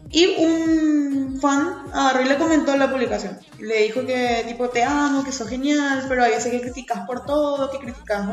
[0.10, 3.38] y un fan agarró y le comentó la publicación.
[3.60, 7.26] Le dijo que tipo te amo, que sos genial, pero hay veces que criticas por
[7.26, 8.26] todo, que criticas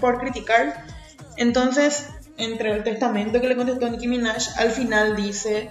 [0.00, 0.84] por criticar.
[1.36, 2.06] Entonces,
[2.38, 5.70] entre el testamento que le contestó Nicki Minaj, al final dice,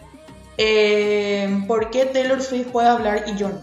[0.58, 3.62] eh, ¿por qué Taylor Swift puede hablar y yo no?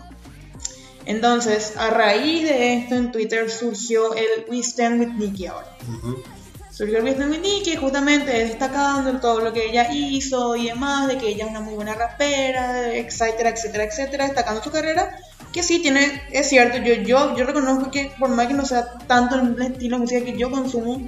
[1.06, 6.22] Entonces, a raíz de esto en Twitter surgió el We Stand With Nicki ahora Ujú.
[6.70, 11.28] surgió el Vietnam Nicki justamente destacando todo lo que ella hizo y demás, de que
[11.28, 15.14] ella es una muy buena rapera, etcétera, etcétera, etcétera, destacando su carrera,
[15.52, 18.98] que sí tiene, es cierto, yo, yo, yo reconozco que por más que no sea
[19.06, 21.00] tanto el estilo de música que yo consumo,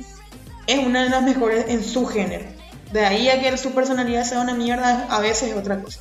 [0.66, 2.44] es una de las mejores en su género.
[2.92, 6.00] De ahí a que su personalidad sea una mierda, a veces es otra cosa.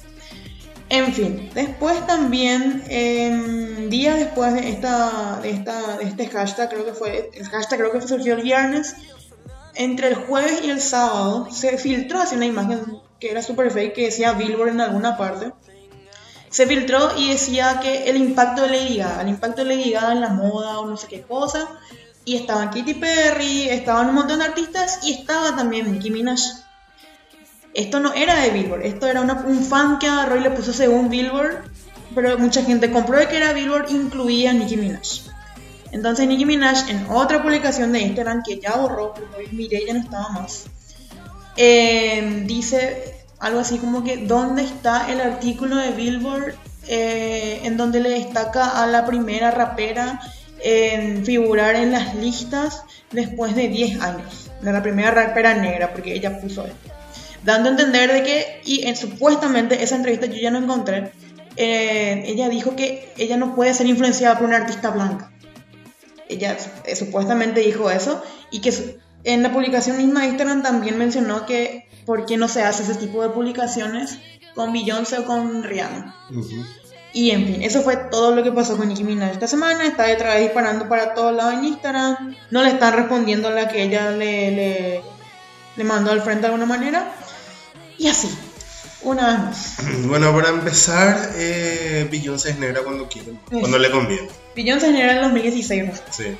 [0.89, 6.85] En fin, después también, em, días después de, esta, de, esta, de este hashtag, creo
[6.85, 8.95] que fue, el hashtag creo que surgió el viernes,
[9.73, 13.93] entre el jueves y el sábado se filtró así una imagen que era super fake
[13.93, 15.51] que decía Billboard en alguna parte.
[16.49, 20.13] Se filtró y decía que el impacto de Lady Gaga, el impacto de Lady Gaga
[20.13, 21.67] en la moda o no sé qué cosa.
[22.25, 26.39] Y estaban Katy Perry, estaban un montón de artistas y estaba también Nicki Minaj.
[27.73, 31.09] Esto no era de Billboard, esto era un fan que agarró y le puso según
[31.09, 31.63] Billboard,
[32.15, 35.21] pero mucha gente compró que era Billboard, incluía a Nicki Minaj.
[35.91, 39.99] Entonces Nicki Minaj en otra publicación de Instagram que ya borró, porque miré ya no
[39.99, 40.65] estaba más,
[41.57, 46.55] eh, dice algo así como que ¿dónde está el artículo de Billboard
[46.87, 50.19] eh, en donde le destaca a la primera rapera
[51.23, 54.51] figurar en las listas después de 10 años?
[54.61, 56.91] De la primera rapera negra, porque ella puso esto.
[57.43, 61.11] Dando a entender de que, y en, supuestamente esa entrevista yo ya no encontré,
[61.57, 65.31] eh, ella dijo que ella no puede ser influenciada por una artista blanca
[66.29, 71.45] ella eh, supuestamente dijo eso y que en la publicación misma de Instagram también mencionó
[71.45, 74.19] que por qué no se hace ese tipo de publicaciones
[74.53, 76.15] con Beyoncé o con Rihanna.
[76.29, 76.65] Ujú.
[77.17, 79.87] Y en fin, eso fue todo lo que pasó con Nicki Minaj esta semana.
[79.87, 82.35] Está detrás vez disparando para todos lados en Instagram.
[82.51, 85.01] No le están respondiendo a la que ella le, le,
[85.77, 87.13] le mandó al frente de alguna manera.
[87.97, 88.29] Y así,
[89.01, 89.75] una vez más.
[90.07, 94.27] Bueno, para empezar, eh, Beyoncé es negra cuando quiere, cuando le conviene.
[94.53, 95.85] Beyoncé en el 2016.
[95.85, 95.91] ¿no?
[96.11, 96.35] Sí.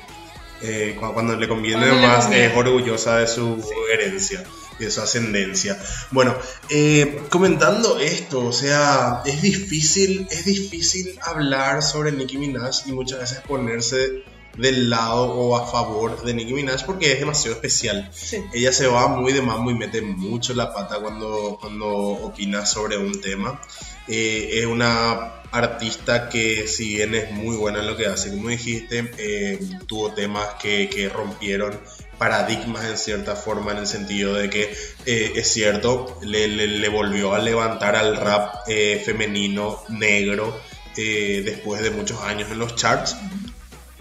[0.62, 2.46] Eh, cu- cuando, le conviene Cuando le más, conviene.
[2.48, 4.44] es orgullosa de su herencia,
[4.78, 5.78] de su ascendencia.
[6.10, 6.34] Bueno,
[6.70, 13.20] eh, comentando esto, o sea, es difícil, es difícil hablar sobre Nicki Minaj y muchas
[13.20, 14.24] veces ponerse
[14.56, 18.10] del lado o a favor de Nicki Minaj porque es demasiado especial.
[18.12, 18.42] Sí.
[18.52, 22.98] Ella se va muy de mambo y mete mucho la pata cuando, cuando opina sobre
[22.98, 23.60] un tema.
[24.08, 28.48] Eh, es una artista que si bien es muy buena en lo que hace, como
[28.48, 31.78] dijiste, eh, tuvo temas que, que rompieron
[32.18, 34.76] paradigmas en cierta forma en el sentido de que
[35.06, 40.58] eh, es cierto, le, le- volvió a levantar al rap eh, femenino negro
[40.96, 43.16] eh, después de muchos años en los charts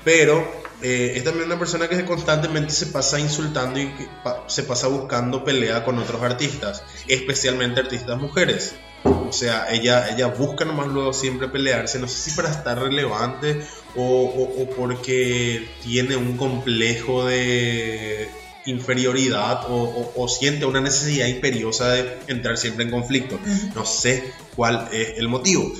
[0.03, 3.91] pero es también una persona que constantemente se pasa insultando y
[4.23, 8.75] pa- se pasa buscando pelea con otros artistas, especialmente artistas mujeres.
[9.05, 13.61] O sea, ella, ella busca nomás luego siempre pelearse, no sé si para estar relevante
[13.95, 18.29] o, o- o porque tiene un complejo de
[18.65, 23.39] inferioridad o, o- o siente una necesidad imperiosa de entrar siempre en conflicto.
[23.75, 25.71] No sé cuál es el motivo,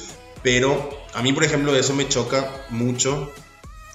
[0.44, 3.32] pero a mí, por ejemplo, eso me choca mucho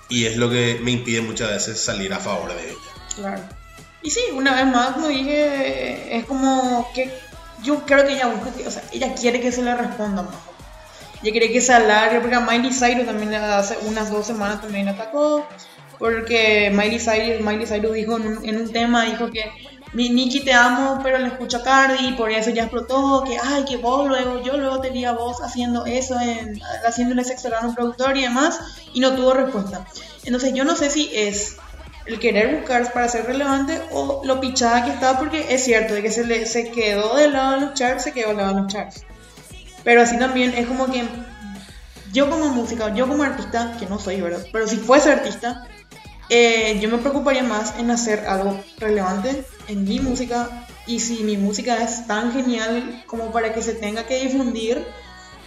[0.09, 2.79] y es lo que me impide muchas veces salir a favor de ella.
[3.15, 3.43] Claro.
[4.03, 7.13] Y sí, una vez más, como dije, es como que
[7.63, 10.35] yo creo que ella busca, que, o sea, ella quiere que se le responda más.
[11.23, 14.89] Ella quiere que se alargue, porque a Miley Cyrus también hace unas dos semanas también
[14.89, 15.47] atacó,
[15.99, 19.53] porque Miley Cyrus, Miley Cyrus dijo en un, en un tema, dijo que
[19.93, 23.37] mi Nicki te amo, pero le escucho a Cardi y por eso ya explotó, que
[23.43, 27.49] ay, que vos luego, yo luego te vi a vos haciendo eso, en, haciéndole sexo
[27.55, 28.61] a un productor y demás,
[28.93, 29.85] y no tuvo respuesta.
[30.25, 31.57] Entonces yo no sé si es
[32.11, 36.03] el querer buscar para ser relevante o lo pichada que estaba, porque es cierto, de
[36.03, 38.61] que se, le, se quedó del lado de los charts, se quedó del lado de
[38.63, 39.05] los charts.
[39.85, 41.05] Pero así también es como que
[42.13, 44.45] yo como música, yo como artista, que no soy, ¿verdad?
[44.53, 45.65] Pero si fuese artista,
[46.29, 51.37] eh, yo me preocuparía más en hacer algo relevante en mi música y si mi
[51.37, 54.85] música es tan genial como para que se tenga que difundir,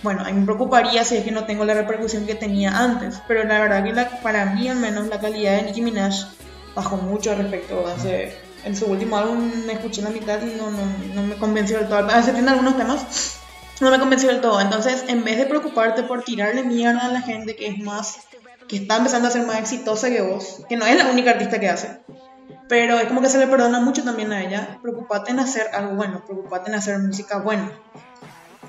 [0.01, 3.21] bueno, a mí me preocuparía si es que no tengo la repercusión que tenía antes,
[3.27, 6.13] pero la verdad que la- para mí al menos la calidad de Nicki Minaj
[6.75, 10.71] bajó mucho respecto a hace, en su último álbum me escuché la mitad y no,
[10.71, 10.79] no,
[11.13, 13.39] no me convenció del todo, a veces tiene algunos temas,
[13.81, 17.21] no me convenció del todo, entonces en vez de preocuparte por tirarle mierda a la
[17.21, 18.19] gente que es más,
[18.67, 21.59] que está empezando a ser más exitosa que vos, que no es la única artista
[21.59, 21.99] que hace,
[22.67, 24.79] pero es como que se le perdona mucho también a ella.
[24.81, 27.71] Preocupate en hacer algo bueno, preocupate en hacer música buena.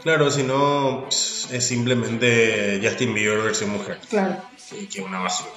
[0.02, 3.98] Claro, si no, es simplemente Justin Bieber versión mujer.
[4.10, 4.36] Claro.
[4.68, 5.50] que que una basura.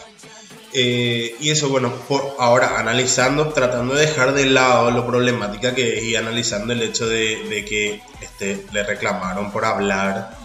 [0.79, 5.97] Eh, y eso, bueno, por ahora analizando, tratando de dejar de lado lo problemática que
[5.97, 10.37] es y analizando el hecho de, de que este, le reclamaron por hablar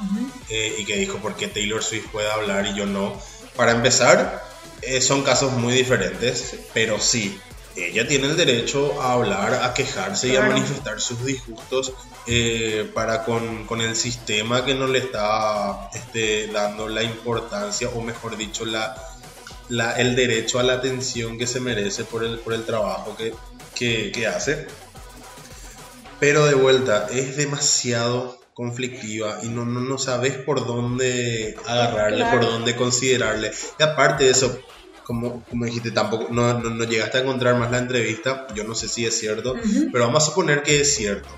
[0.48, 3.12] eh, y que dijo por qué Taylor Swift puede hablar y yo no.
[3.56, 4.42] Para empezar,
[4.80, 7.38] eh, son casos muy diferentes, pero sí,
[7.76, 11.92] ella tiene el derecho a hablar, a quejarse y a manifestar sus disgustos
[12.26, 18.00] eh, para con, con el sistema que no le está este, dando la importancia, o
[18.00, 19.11] mejor dicho, la,
[19.72, 23.32] la- el derecho a la atención que se merece por el, por el trabajo que,
[23.74, 24.66] que- que hace.
[26.20, 32.38] Pero de vuelta, es demasiado conflictiva y no, no, no sabes por dónde agarrarle, Claro.
[32.40, 33.50] por dónde considerarle.
[33.78, 34.60] Y aparte de eso,
[35.04, 38.74] como, como dijiste, tampoco no, no, no llegaste a encontrar más la entrevista, yo no
[38.74, 39.54] sé si es cierto,
[39.90, 41.28] pero vamos a suponer que es cierto.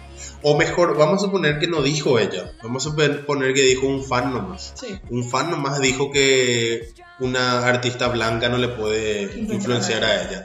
[0.43, 4.05] O mejor, vamos a suponer que no dijo ella, vamos a suponer que dijo un
[4.05, 4.75] fan nomás.
[4.77, 4.99] Sí.
[5.11, 10.45] Un fan nomás dijo que una artista blanca no le puede Influenciar a ella.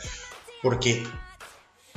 [0.62, 1.04] ¿Por qué?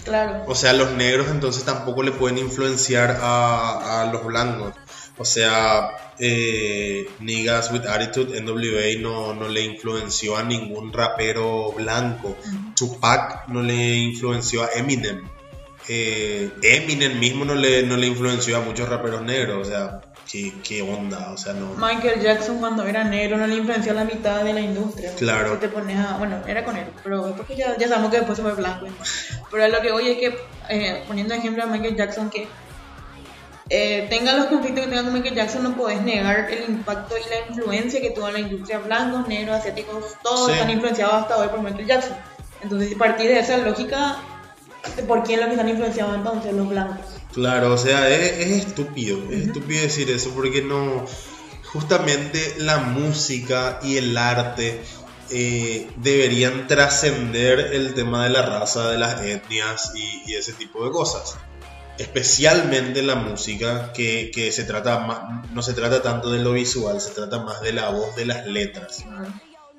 [0.04, 0.44] Claro.
[0.48, 4.74] O sea, los negros entonces tampoco le pueden influenciar a, a los blancos.
[5.18, 12.36] O sea, eh, Niggas with Attitude, NWA no, no le influenció a ningún rapero blanco.
[12.74, 15.22] Tupac no le influenció a Eminem.
[15.88, 19.66] Eh, Eminem mismo no le, no le influenció a muchos raperos negros.
[19.66, 21.32] O sea, ¿qué, qué onda?
[21.32, 21.74] O sea, no.
[21.74, 25.12] Michael Jackson cuando era negro no le influenció a la mitad de la industria.
[25.16, 25.54] Claro.
[25.54, 28.18] Si te pones a- bueno, era con él, pero después que ya, ya sabemos que
[28.18, 28.86] después se fue blanco.
[29.50, 32.46] Pero lo que voy es que, eh, poniendo ejemplo a Michael Jackson, que
[33.70, 37.28] eh, tenga los conflictos que tenga con Michael Jackson, no podés negar el impacto y
[37.30, 40.52] la influencia que tuvo en la industria blancos, negros, asiáticos, todos Sí.
[40.52, 42.16] están influenciados hasta hoy por Michael Jackson.
[42.62, 44.16] Entonces, a partir de esa lógica,
[45.06, 46.52] ¿por quién lo que están influenciados entonces?
[46.52, 47.06] Los blancos.
[47.32, 51.04] Claro, o sea, es, es estúpido, es estúpido decir eso porque no,
[51.64, 54.82] justamente la música y el arte
[55.30, 60.84] eh, deberían trascender el tema de la raza, de las etnias y, y ese tipo
[60.84, 61.36] de cosas.
[61.98, 67.00] Especialmente la música, que, que se trata ma- no se trata tanto de lo visual,
[67.00, 69.04] se trata más de la voz, de las letras.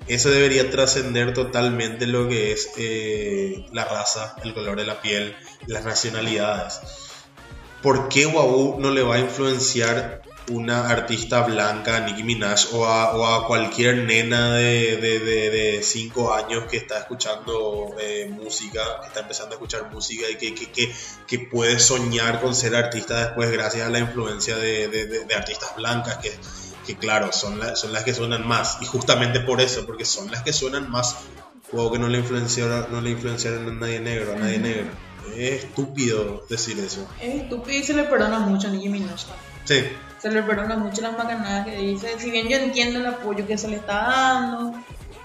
[0.08, 5.36] Eso debería trascender totalmente lo que es eh, la raza, el color de la piel,
[5.68, 6.82] las nacionalidades.
[7.82, 13.48] ¿Por qué Wawu no le va a influenciar una artista blanca, Nicki Minaj, o a,
[13.48, 19.90] cualquier nena de 5 años que está escuchando eh, música, que está empezando a escuchar
[19.90, 25.36] música y que, puede soñar con ser artista después gracias a la influencia de- de
[25.36, 26.32] artistas blancas que,
[26.86, 28.78] que claro, son, la- son las que suenan más.
[28.82, 31.16] Y justamente por eso, porque son las que suenan más,
[31.72, 34.86] Wow que no le influenciaron, no le influenciaron a nadie negro, a nadie negro.
[35.36, 37.08] Es estúpido decir eso.
[37.20, 39.18] Es estúpido y se le perdona mucho a Nicki Minaj.
[39.66, 39.84] Sí,
[40.22, 42.20] Se le perdona mucho las macanadas que dice.
[42.20, 44.74] Si bien yo entiendo el apoyo que se le está dando,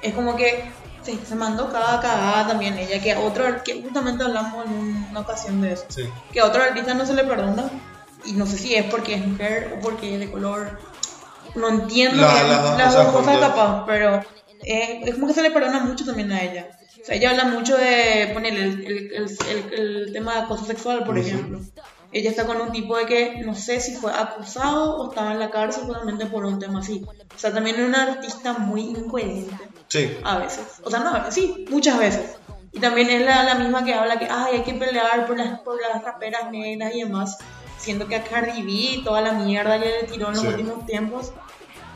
[0.01, 0.71] es como que
[1.03, 5.21] sí, se mandó cada cagada también ella, que a otro, que justamente hablamos en una
[5.21, 6.05] ocasión de eso, sí.
[6.33, 7.69] que a otro artista no se le perdona,
[8.25, 10.79] y no sé si es porque es mujer o porque es de color,
[11.55, 13.51] no entiendo La- las dos las cosas dos cosas juntas.
[13.51, 14.21] capaz, pero
[14.65, 16.69] eh, es como que se le perdona mucho también a ella.
[17.01, 21.17] O sea, ella habla mucho de ponerle el, el, el, tema de acoso sexual, por
[21.17, 21.61] ejemplo.
[22.11, 25.39] Ella está con un tipo de que no sé si fue acusado o estaba en
[25.39, 27.05] la cárcel solamente por un tema así.
[27.07, 29.55] O sea, también es una artista muy incoherente
[29.89, 30.65] Sí, a veces.
[30.83, 32.37] O sea, no a veces, sí, muchas veces.
[32.73, 35.61] Y también es la, la misma que habla que ay, hay que pelear por las,
[35.61, 37.39] por las raperas negras y demás.
[37.79, 40.49] Siendo que a Cardi B y toda la mierda que le tiró en los Sí.
[40.49, 41.33] últimos tiempos,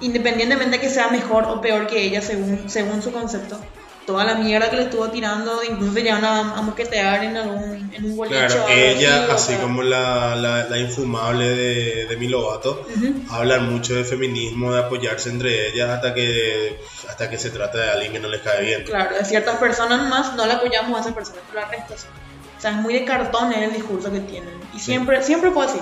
[0.00, 3.58] independientemente de que sea mejor o peor que ella según, según su concepto,
[4.06, 8.04] toda la mierda que le estuvo tirando, incluso llevan a, a moquetear en algún en
[8.04, 8.36] un boliche.
[8.46, 9.60] Claro, ella, así sea.
[9.60, 12.84] como la, la, la infumable de, de Milovato,
[13.30, 17.90] hablan mucho de feminismo, de apoyarse entre ellas hasta que, hasta que se trata de
[17.90, 18.82] alguien que no les cae bien.
[18.84, 21.94] Claro, de ciertas personas más no le apoyamos a esas personas, pero al resto.
[22.62, 24.54] O sea, es muy de cartón el discurso que tienen.
[24.72, 25.80] Y siempre, siempre fue así.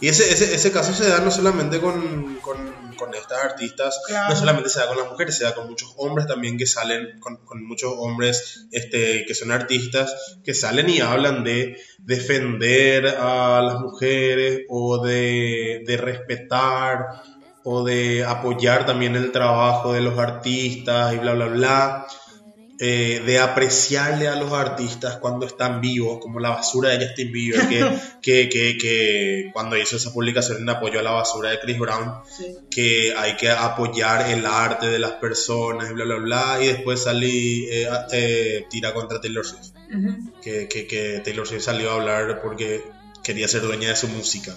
[0.00, 2.56] Y ese, ese, ese caso se da no solamente con, con,
[2.96, 4.30] con estas artistas, Claro.
[4.32, 7.20] no solamente se da con las mujeres, se da con muchos hombres también que salen,
[7.20, 13.60] con, con muchos hombres este, que son artistas, que salen y hablan de defender a
[13.60, 17.22] las mujeres o de, de respetar
[17.62, 22.06] o de apoyar también el trabajo de los artistas y bla, bla, bla.
[22.78, 27.68] Eh, de apreciarle a los artistas cuando están vivos, como la basura de Justin Bieber,
[27.68, 27.90] que,
[28.22, 32.12] que, que, que cuando hizo esa publicación en apoyo a la basura de Chris Brown,
[32.36, 32.54] Sí.
[32.70, 37.66] que hay que apoyar el arte de las personas bla, bla, bla, y después salí,
[37.70, 39.72] eh, eh, tira contra Taylor Swift,
[40.42, 42.82] que, que, que Taylor Swift salió a hablar porque
[43.24, 44.54] quería ser dueña de su música.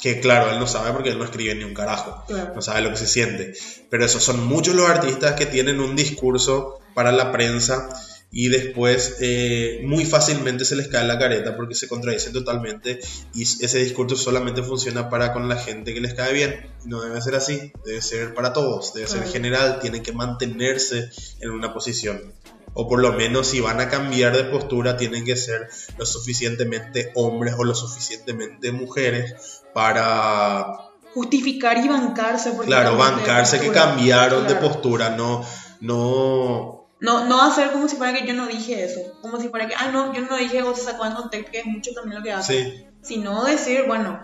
[0.00, 2.52] Que claro, él no sabe porque él no escribe ni un carajo Claro.
[2.56, 3.52] no sabe lo que se siente.
[3.88, 7.88] Pero esos son muchos los artistas que tienen un discurso para la prensa
[8.34, 12.98] y después eh, muy fácilmente se les cae la careta porque se contradicen totalmente
[13.34, 16.66] y ese discurso solamente funciona para con la gente que les cae bien.
[16.86, 21.50] No debe ser así, debe ser para todos, debe ser general, tienen que mantenerse en
[21.50, 22.32] una posición.
[22.74, 25.68] O por lo menos si van a cambiar de postura tienen que ser
[25.98, 30.64] lo suficientemente hombres o lo suficientemente mujeres para
[31.12, 32.52] Justificar y bancarse.
[32.52, 34.68] porque Claro, de bancarse que cambiaron de Claro.
[34.68, 35.44] postura, no,
[35.80, 39.00] no, No, no hacer como si fuera que yo no dije eso.
[39.20, 41.58] Como si fuera que, ah, no, yo no dije o se sacó en contexto, que
[41.58, 42.64] es mucho también lo que hace.
[42.64, 44.20] sí, Sino decir, bueno,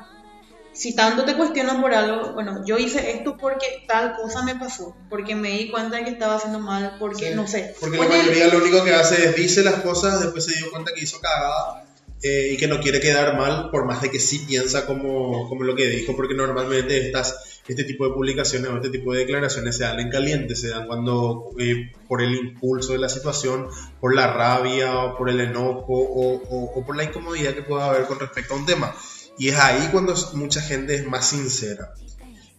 [0.73, 4.97] si tanto te cuestionan por algo, bueno, yo hice esto porque tal cosa me pasó.
[5.11, 7.35] Porque me di cuenta de que estaba haciendo mal, porque sí.
[7.35, 7.75] no sé.
[7.81, 10.93] Porque la mayoría lo único que hace es dice las cosas, después se dio cuenta
[10.95, 11.88] que hizo cagada
[12.23, 15.65] eh, y que no quiere quedar mal, por más de que sí piensa como, como
[15.65, 19.77] lo que dijo, porque normalmente estas, este tipo de publicaciones o este tipo de declaraciones
[19.77, 23.69] se dan en caliente, se dan cuando eh, por el impulso de la situación,
[24.01, 27.87] por la rabia o por el enojo o, o- o por la incomodidad que pueda
[27.91, 28.95] haber con respecto a un tema.
[29.37, 31.91] Y es ahí cuando mucha gente es más sincera.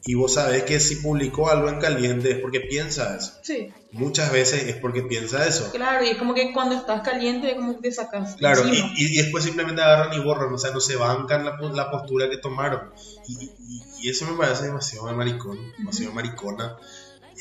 [0.05, 3.33] Y vos sabés que si publicó algo en caliente es porque piensa eso.
[3.43, 5.71] Sí, Muchas veces es porque piensa eso.
[5.71, 8.35] claro, y es como que cuando estás caliente, es como que te sacas.
[8.35, 11.91] Claro, y, y- después simplemente agarran y borran, o sea, no se bancan la, la
[11.91, 12.91] postura que tomaron.
[13.27, 16.77] Y, y- y eso me parece demasiado de maricón, demasiado maricona.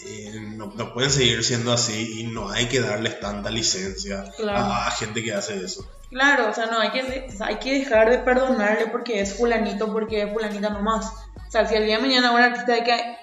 [0.06, 4.58] Eh, no, no pueden seguir siendo así y no hay que darles tanta licencia Claro.
[4.58, 5.88] a, a gente que hace eso.
[6.08, 10.22] Claro, o sea, no, hay que, hay que dejar de perdonarle porque es fulanito, porque
[10.22, 11.12] es fulanita nomás.
[11.48, 13.16] O sea, si el día de mañana un artista de que,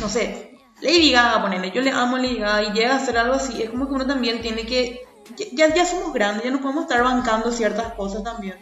[0.00, 3.18] no sé, Lady Gaga, ponele, yo le amo a Lady Gaga y llega a hacer
[3.18, 5.04] algo así, es como que uno también tiene que,
[5.52, 8.54] ya, ya somos grandes, ya no podemos estar bancando ciertas cosas también.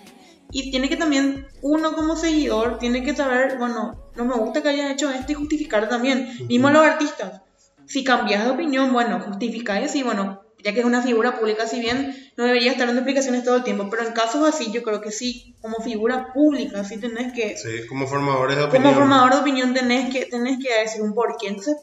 [0.51, 4.71] Y tiene que también, uno como seguidor, tiene que saber, bueno, no me gusta que
[4.71, 6.31] haya hecho esto y justificar también.
[6.49, 7.43] Mismo los artistas.
[7.87, 11.79] Si cambias de opinión, bueno, justifica y bueno, ya que es una figura pública, si
[11.79, 15.01] bien no debería estar dando explicaciones todo el tiempo, pero en casos así yo creo
[15.01, 18.83] que sí, como figura pública, sí tenés que, Sí, como formadores de opinión.
[18.83, 21.49] como formador de opinión tenés que, tenés que decir un porqué.
[21.49, 21.77] Entonces,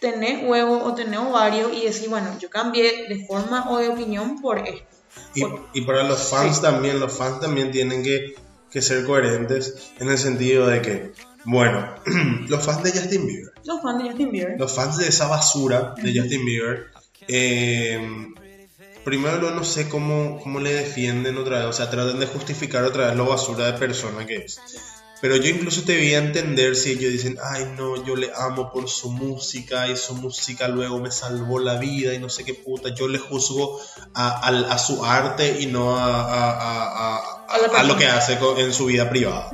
[0.00, 4.40] tenés huevo o tenés ovario y decir, bueno, yo cambié de forma o de opinión
[4.42, 4.84] por esto.
[5.34, 8.34] Y, y para los fans también, los fans también tienen que,
[8.70, 11.12] que ser coherentes en el sentido de que,
[11.46, 11.94] bueno,
[12.48, 14.56] los fans de Justin Bieber, Los fans de Justin Bieber.
[14.58, 16.88] los fans de esa basura de Justin Bieber,
[17.28, 18.00] eh,
[19.04, 23.06] primero no sé cómo, cómo le defienden otra vez, o sea, tratan de justificar otra
[23.08, 24.60] vez lo basura de persona que es.
[25.22, 28.70] Pero yo incluso te voy a entender si ellos dicen, ay no, yo le amo
[28.70, 32.52] por su música y su música luego me salvó la vida y no sé qué
[32.52, 33.80] puta, yo le juzgo
[34.12, 39.50] a, a su arte y no a, a- lo que hace en su vida privada.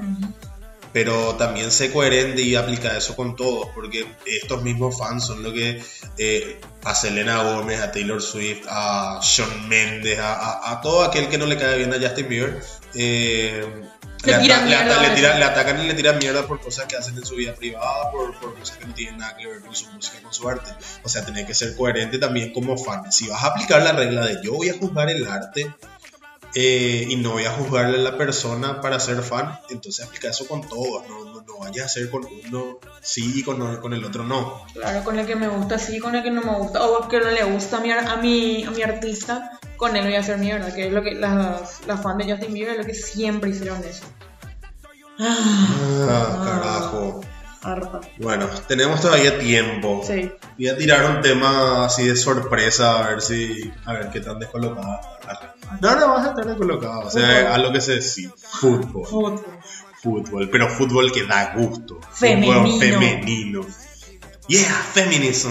[0.93, 5.53] Pero también sé coherente y aplica eso con todos, porque estos mismos fans son lo
[5.53, 5.83] que
[6.19, 11.29] eh, a Selena Gómez, a Taylor Swift, a Shawn Mendes, a, a- a todo aquel
[11.29, 12.61] que no le cae bien a Justin Bieber,
[12.95, 13.65] eh,
[14.25, 16.97] Le ata- le ata- le tira- le atacan y le tiran mierda por cosas que
[16.97, 19.75] hacen en su vida privada, por, por cosas que no tienen nada que ver con
[19.75, 20.71] su música, con su arte.
[21.03, 23.11] O sea, tenés que ser coherente también como fan.
[23.11, 25.75] Si vas a aplicar la regla de yo voy a juzgar el arte,
[26.55, 30.47] eh, y no voy a juzgarle a la persona para ser fan, entonces aplica eso
[30.47, 34.05] con todos, no, no, no vayas a hacer con uno sí y con, con el
[34.05, 34.65] otro no.
[34.75, 37.21] Claro, con el que me gusta sí, con el que no me gusta, o que
[37.21, 40.39] no le gusta a mi, a mi, a mi artista, con él voy a hacer
[40.39, 43.51] mierda, que es lo que las, las fans de Justin Bieber es lo que siempre
[43.51, 44.05] hicieron eso.
[45.19, 47.21] Ah, Ah, carajo.
[47.63, 48.01] harta.
[48.19, 50.03] Bueno, tenemos todavía tiempo.
[50.07, 50.31] Sí.
[50.59, 53.73] Voy a tirar un tema así de sorpresa, a ver si.
[53.85, 55.12] A ver qué tan descolocada.
[55.81, 56.99] No, no vas a estar descolocada.
[57.01, 57.53] O sea, Fútbol.
[57.53, 58.31] a lo que se decía.
[58.61, 59.07] Fútbol.
[59.07, 59.45] Fútbol.
[60.03, 60.51] Fútbol.
[60.51, 62.01] Pero fútbol que da gusto.
[62.13, 62.63] Femenino.
[62.65, 63.67] Fútbol femenino.
[64.49, 65.51] Yeah, feminism.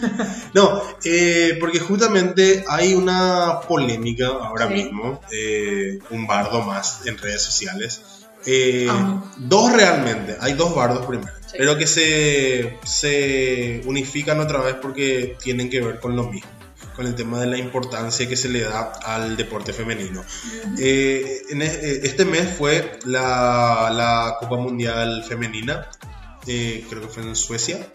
[0.54, 4.74] No, eh, porque justamente hay una polémica ahora Sí.
[4.74, 8.02] mismo, eh, un bardo más en redes sociales.
[8.44, 8.88] Eh,
[9.36, 11.54] dos realmente, hay dos bardos primero, Sí.
[11.56, 16.50] pero que se, se unifican otra vez porque tienen que ver con lo mismo,
[16.94, 20.24] con el tema de la importancia que se le da al deporte femenino.
[20.78, 25.88] Eh, en eh, este mes fue la, la Copa Mundial Femenina,
[26.46, 27.86] eh, creo que fue en Suecia,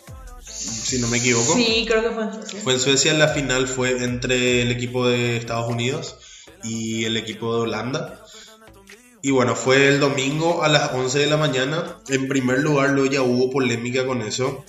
[0.41, 1.53] si no me equivoco.
[1.53, 2.59] Sí, creo que fue en Suecia.
[2.61, 6.17] Fue en Suecia, la final fue entre el equipo de Estados Unidos
[6.63, 8.23] y el equipo de Holanda.
[9.21, 11.97] Y bueno, fue el domingo a las 11 de la mañana.
[12.07, 14.63] En primer lugar, luego ya hubo polémica con eso.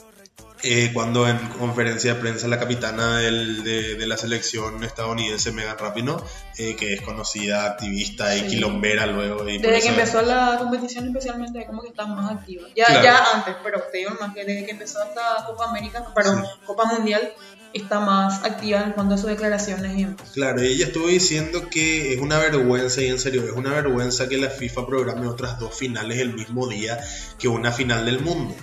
[0.63, 5.79] Eh, cuando en conferencia de prensa la capitana del- de, de la selección estadounidense, Megan
[5.79, 6.23] Rapinoe,
[6.57, 8.47] eh, que es conocida activista y Sí.
[8.49, 9.49] quilombera luego.
[9.49, 12.67] Y Desde que empezó la competición especialmente como que está más activa.
[12.77, 13.03] Ya, Claro.
[13.05, 16.85] ya antes, pero te digo más que desde que empezó esta Copa América, perdón, Copa
[16.87, 17.33] Mundial,
[17.73, 20.17] está más activa en cuanto a sus declaraciones y demás.
[20.33, 24.39] Claro, ella estuvo diciendo que es una vergüenza, y en serio, es una vergüenza que
[24.39, 26.99] la FIFA programe otras dos finales el mismo día
[27.39, 28.55] que una final del mundo.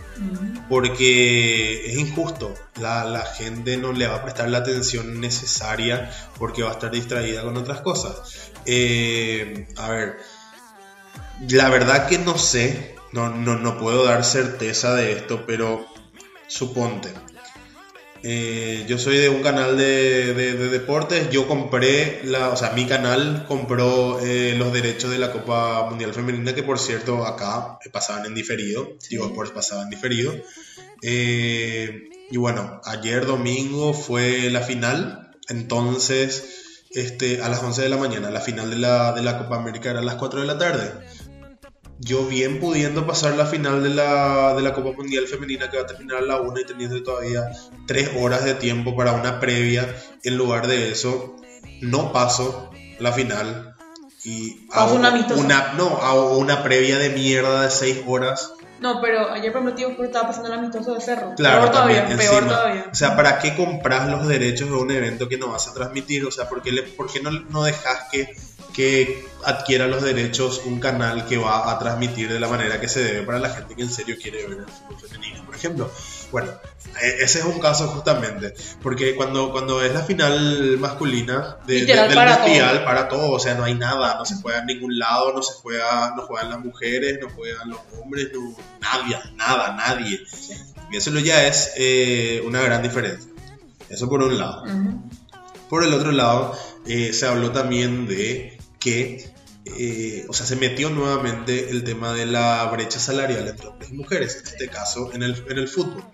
[0.70, 2.54] Porque es injusto.
[2.80, 6.92] La, la gente no le va a prestar la atención necesaria porque va a estar
[6.92, 8.52] distraída con otras cosas.
[8.66, 10.18] Eh, a ver,
[11.50, 15.86] la verdad que no sé, no, no, no puedo dar certeza de esto, pero
[16.48, 17.10] suponte.
[18.28, 21.30] Eh, yo soy de un canal de, de- de deportes.
[21.30, 26.12] Yo compré, la, o sea, mi canal compró eh, los derechos de la Copa Mundial
[26.12, 28.90] Femenina, que por cierto acá pasaban en diferido.
[29.12, 30.34] Digo, Sports pasaba en diferido.
[31.04, 35.32] Eh, y bueno, ayer domingo fue la final.
[35.48, 39.58] Entonces, este, a las 11 de la mañana, la final de la, de la Copa
[39.58, 40.92] América era a las 4 de la tarde
[42.00, 45.84] yo bien pudiendo pasar la final de la, de la Copa Mundial Femenina que va
[45.84, 47.44] a terminar a la 1 y teniendo todavía
[47.88, 51.36] 3 horas de tiempo para una previa, en lugar de eso,
[51.82, 52.70] no paso
[53.00, 53.76] la final
[54.24, 55.40] y hago un amistoso.
[55.40, 58.52] una, no, hago una previa de mierda de 6 horas.
[58.80, 61.34] No, pero ayer prometió que estaba pasando el amistoso de Cerro.
[61.38, 62.58] Claro, peor todavía, también, peor encima.
[62.60, 62.86] todavía.
[62.92, 66.26] O sea, ¿para qué compras los derechos de un evento que no vas a transmitir?
[66.26, 68.36] O sea, ¿por qué, le- por qué no, no dejas que,
[68.76, 73.04] que adquiera los derechos un canal que va a transmitir de la manera que se
[73.04, 75.92] debe para la gente que en serio quiere ver el fútbol femenino, por ejemplo?
[76.32, 76.52] Bueno,
[77.02, 81.80] e- ese es un caso justamente, porque cuando, cuando es la final masculina de- de-
[81.82, 82.86] Literal, del para mundial, todo.
[82.86, 85.54] para todo, o sea, no hay nada, no se juega en ningún lado, no se
[85.54, 90.20] juega, no juegan las mujeres, no juegan los hombres, no, nadie, nada, nadie.
[90.92, 93.32] Y eso ya es eh, una gran diferencia.
[93.90, 94.64] Eso por un lado.
[95.70, 96.58] Por el otro lado,
[96.88, 98.55] eh, se habló también de
[98.86, 99.34] que,
[99.66, 103.94] eh, o sea, se metió nuevamente el tema de la brecha salarial entre hombres y
[103.96, 106.06] mujeres, en este caso en el, en el fútbol.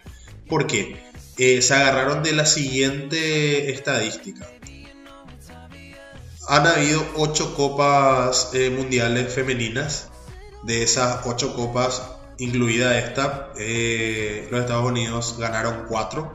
[0.47, 1.03] ¿Por qué?
[1.38, 4.49] Eh, se agarraron de la siguiente estadística.
[6.47, 10.07] Han habido ocho copas eh, mundiales femeninas.
[10.63, 12.03] De esas ocho copas,
[12.38, 16.34] incluida esta, los Estados Unidos ganaron cuatro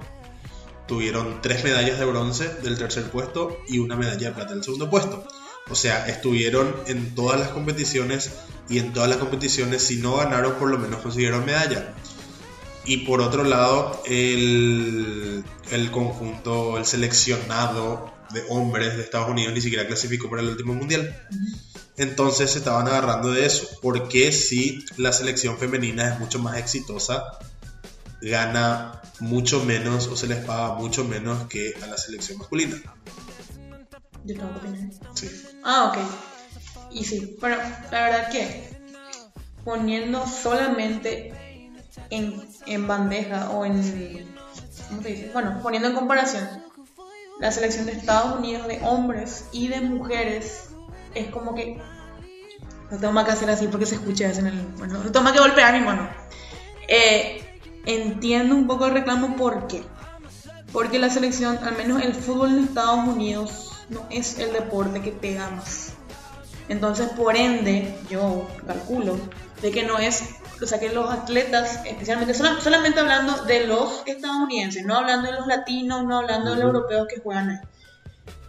[0.86, 4.88] tuvieron tres medallas de bronce del tercer puesto y una medalla de plata del segundo
[4.90, 5.24] puesto.
[5.68, 8.30] O sea, estuvieron en todas las competiciones
[8.68, 11.94] y en todas las competiciones, si no ganaron, por lo menos consiguieron medalla.
[12.84, 19.60] Y por otro lado, el, el conjunto, el seleccionado de hombres de Estados Unidos ni
[19.60, 21.16] siquiera clasificó para el último mundial.
[21.96, 23.68] Entonces se estaban agarrando de eso.
[23.82, 27.24] Porque si la selección femenina es mucho más exitosa,
[28.20, 32.80] gana mucho menos o se les paga mucho menos que a la selección masculina.
[34.26, 34.90] Yo tengo que opinar.
[35.14, 35.30] Sí.
[35.64, 35.98] Ah, ok.
[36.90, 37.56] Y sí, bueno,
[37.90, 38.76] la verdad que
[39.64, 41.32] poniendo solamente
[42.10, 43.72] en, en bandeja o en.
[44.88, 45.30] ¿Cómo se dice?
[45.32, 46.48] Bueno, poniendo en comparación
[47.40, 50.70] la selección de Estados Unidos de hombres y de mujeres,
[51.14, 51.80] es como que.
[52.90, 54.60] No tengo más que hacer así porque se escucha eso en el.
[54.78, 56.08] Bueno, no tengo más que golpear mi mano.
[56.88, 59.82] Eh, entiendo un poco el reclamo, ¿por qué?
[60.72, 65.12] Porque la selección, al menos el fútbol en Estados Unidos, no es el deporte que
[65.12, 65.92] pega más.
[66.68, 69.18] Entonces, por ende, yo calculo
[69.62, 70.22] de que no es,
[70.60, 75.36] o sea, que los atletas, especialmente, sola- solamente hablando de los estadounidenses, no hablando de
[75.38, 77.58] los latinos, no hablando de los europeos que juegan ahí.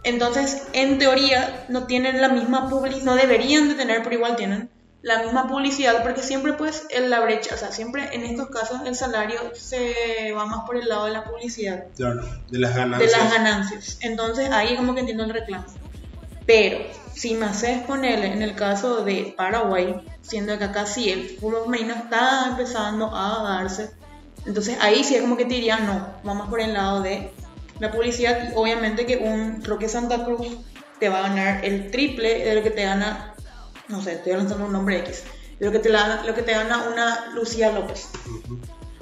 [0.02, 4.70] Entonces, en teoría, no tienen la misma publicidad, no deberían de tener, pero igual tienen
[5.02, 8.80] la misma publicidad, porque siempre pues en la brecha, o sea, siempre en estos casos
[8.84, 12.80] el salario se va más por el lado de la publicidad, Claro, de las de
[12.80, 13.12] ganancias.
[13.12, 13.98] las ganancias.
[14.00, 15.64] Entonces ahí como que entiendo el reclamo.
[16.46, 16.78] Pero
[17.14, 21.64] si me haces ponerle en el caso de Paraguay, siendo que acá sí el fútbol
[21.64, 23.90] femenino está empezando a darse,
[24.46, 27.30] entonces ahí sí es como que te diría no, vamos por el lado de
[27.80, 30.48] la publicidad obviamente que un Roque Santa Cruz
[30.98, 33.34] te va a ganar el triple de lo que te gana,
[33.88, 35.22] no sé, estoy lanzando un nombre X,
[35.58, 38.08] lo que te, la- lo que te gana una Lucía López.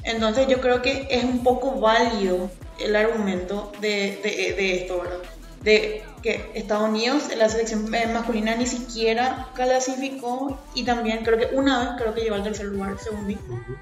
[0.03, 5.19] Entonces yo creo que es un poco válido el argumento de, de- de esto, ¿verdad?
[5.63, 11.57] De que Estados Unidos en la selección masculina ni siquiera clasificó y también creo que
[11.57, 13.35] una vez creo que llegó al tercer lugar, según vi.
[13.35, 13.77] Ujú.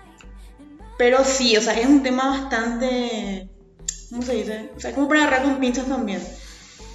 [0.96, 3.48] Pero sí, o sea, es un tema bastante,
[4.09, 4.70] ¿cómo se dice?
[4.76, 6.22] O sea, como para agarrar con pinzas también.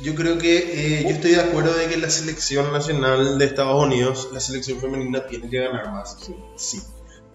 [0.02, 3.84] Yo creo que eh, yo estoy de acuerdo de que la selección nacional de Estados
[3.84, 6.18] Unidos, la selección femenina, tiene que ganar más.
[6.56, 6.80] Sí.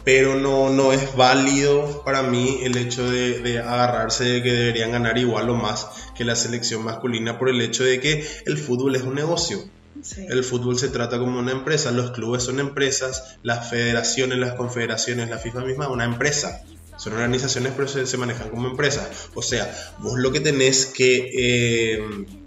[0.03, 4.93] Pero no, no es válido para mí el hecho de, de agarrarse de que deberían
[4.93, 8.97] ganar igual o más que la selección masculina por el hecho de que el fútbol
[8.97, 9.59] es un negocio.
[10.03, 10.27] Sí.
[10.29, 15.31] El fútbol se trata como una empresa, los clubes son empresas, las federaciones, las confederaciones,
[15.31, 16.63] la FIFA misma es una empresa.
[16.97, 19.31] Son organizaciones pero se, se manejan como empresas.
[19.35, 22.44] O sea, vos lo que tenés que eh,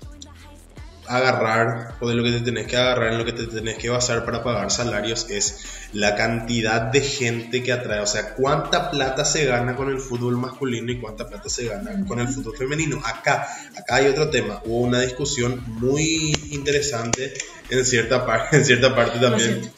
[1.08, 3.90] agarrar, o de lo que te tenés que agarrar, en lo que te tenés que
[3.90, 5.60] basar para pagar salarios es
[5.94, 8.00] la cantidad de gente que atrae.
[8.02, 11.92] O sea, cuánta plata se gana con el fútbol masculino y cuánta plata se gana
[12.06, 13.02] con el fútbol femenino.
[13.06, 13.48] Acá,
[13.78, 14.62] acá hay otro tema.
[14.66, 17.34] Hubo una discusión muy interesante
[17.70, 19.72] en cierta, par- en cierta parte también.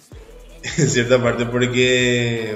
[0.78, 2.56] En cierta parte porque...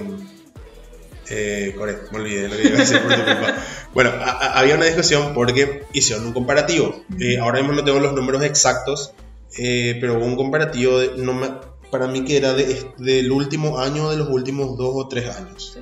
[1.29, 3.55] Eh, correcto, me olvidé lo que iba a decir por tu culpa.
[3.93, 7.03] Bueno, a- a- había una discusión porque hicieron un comparativo.
[7.19, 9.13] Eh, ahora mismo no tengo los números exactos,
[9.57, 11.51] eh, pero hubo un comparativo de- no me-
[11.91, 15.73] para mí que era de- del último año, de los últimos dos o tres años,
[15.75, 15.79] Sí.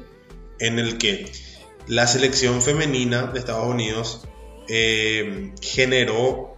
[0.59, 1.31] en el que
[1.87, 4.27] la selección femenina de Estados Unidos
[4.73, 6.55] eh, generó,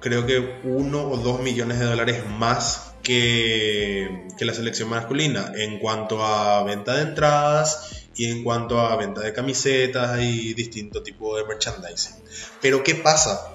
[0.00, 5.78] creo que uno o dos millones de dólares más que, que la selección masculina en
[5.78, 11.36] cuanto a venta de entradas y en cuanto a venta de camisetas y distinto tipo
[11.36, 12.16] de merchandising.
[12.60, 13.52] Pero ¿qué pasa?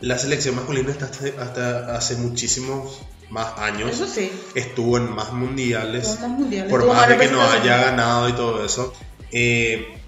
[0.00, 1.06] La selección masculina hasta,
[1.42, 3.00] hasta hace muchísimos
[3.30, 4.30] más años Eso sí.
[4.54, 8.64] estuvo en más mundiales más mundiales, por más de que no haya ganado y todo
[8.64, 8.92] eso,
[9.32, 9.98] eh,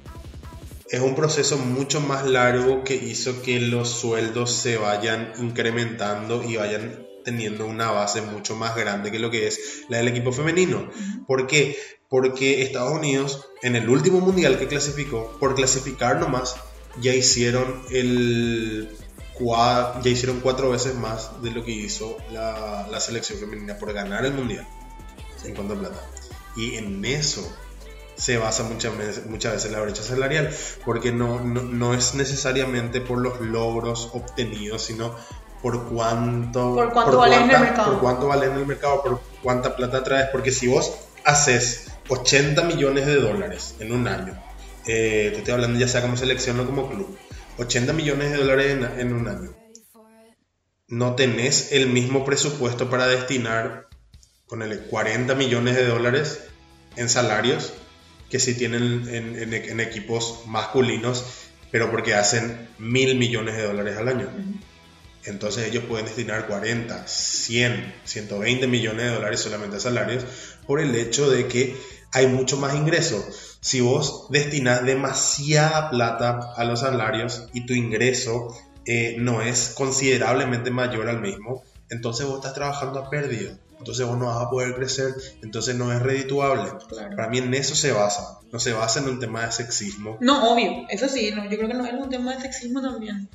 [0.91, 6.57] es un proceso mucho más largo que hizo que los sueldos se vayan incrementando y
[6.57, 10.89] vayan teniendo una base mucho más grande que lo que es la del equipo femenino.
[11.26, 11.76] ¿Por qué?
[12.09, 16.57] Porque Estados Unidos, en el último mundial que clasificó, por clasificar nomás,
[17.01, 18.89] ya hicieron el
[20.03, 24.26] ya hicieron cuatro veces más de lo que hizo la, la selección femenina por ganar
[24.26, 24.66] el mundial
[25.45, 26.11] en cuanto a plata.
[26.57, 27.49] Y en eso
[28.19, 30.51] se basa muchas veces, muchas veces la brecha salarial,
[30.85, 35.14] porque no, no, no es necesariamente por los logros obtenidos, sino
[35.62, 37.91] por cuánto, Por cuánto vale en el cuánta- mercado.
[37.93, 40.93] por cuánto vale en el mercado, por cuánta plata traes, porque si vos
[41.25, 44.37] haces 80 millones de dólares en un año,
[44.87, 47.16] eh, te estoy hablando ya sea como selección o como club,
[47.59, 49.55] 80 millones de dólares en, en un año,
[50.89, 53.89] no tenés el mismo presupuesto para destinar,
[54.49, 56.41] ponele 40 millones de dólares
[56.97, 57.73] en salarios
[58.31, 61.24] que si tienen en, en- en equipos masculinos,
[61.70, 64.29] pero porque hacen mil millones de dólares al año.
[65.24, 70.24] Entonces ellos pueden destinar 40, 100, 120 millones de dólares solamente a salarios
[70.66, 71.76] por el hecho de que
[72.12, 73.26] hay mucho más ingreso.
[73.61, 78.57] Si vos destinas demasiada plata a los salarios y tu ingreso
[78.87, 83.59] eh, no es considerablemente mayor al mismo, entonces vos estás trabajando a pérdida.
[83.79, 86.70] Entonces vos no vas a poder crecer, entonces no es redituable.
[86.89, 87.16] Claro.
[87.16, 90.18] Para mí en eso se basa, no se basa en un tema de sexismo.
[90.20, 93.29] No, obvio, eso sí, no, yo creo que no es un tema de sexismo también.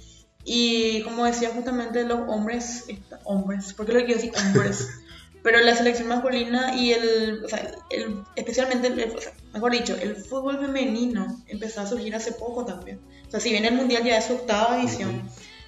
[0.46, 2.84] Y como decía justamente los hombres,
[3.24, 4.90] hombres, ¿por qué lo quiero decir hombres?
[5.44, 9.94] Pero la selección masculina y el, o sea, el- especialmente, el, o sea, mejor dicho,
[9.96, 13.00] el fútbol femenino empezó a surgir hace poco también.
[13.28, 15.22] O sea, si bien el mundial ya es su octava edición,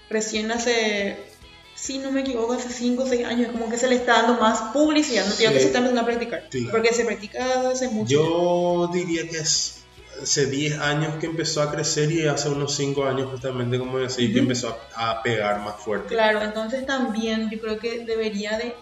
[0.10, 1.18] recién hace,
[1.76, 4.40] si no me equivoco, hace 5 o 6 años, como que se le está dando
[4.40, 5.26] más publicidad.
[5.26, 5.54] No te digo Sí.
[5.56, 6.72] que se está empezando a practicar, Claro.
[6.72, 8.10] porque se practica hace mucho.
[8.10, 9.84] Yo diría que es
[10.24, 14.16] hace 10 años que empezó a crecer y hace unos 5 años justamente, como decís,
[14.16, 14.40] que Ujú.
[14.40, 16.08] empezó a, a pegar más fuerte.
[16.14, 18.74] Claro, entonces también yo creo que debería de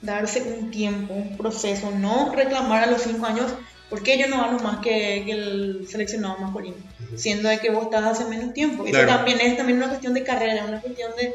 [0.00, 3.52] darse un tiempo, un proceso, no reclamar a los cinco años
[3.90, 6.76] porque yo no gano más que, que el seleccionado masculino,
[7.16, 8.84] siendo de que vos estás hace menos tiempo.
[8.84, 9.08] Eso Claro.
[9.16, 11.34] también es también una cuestión de carrera, una cuestión de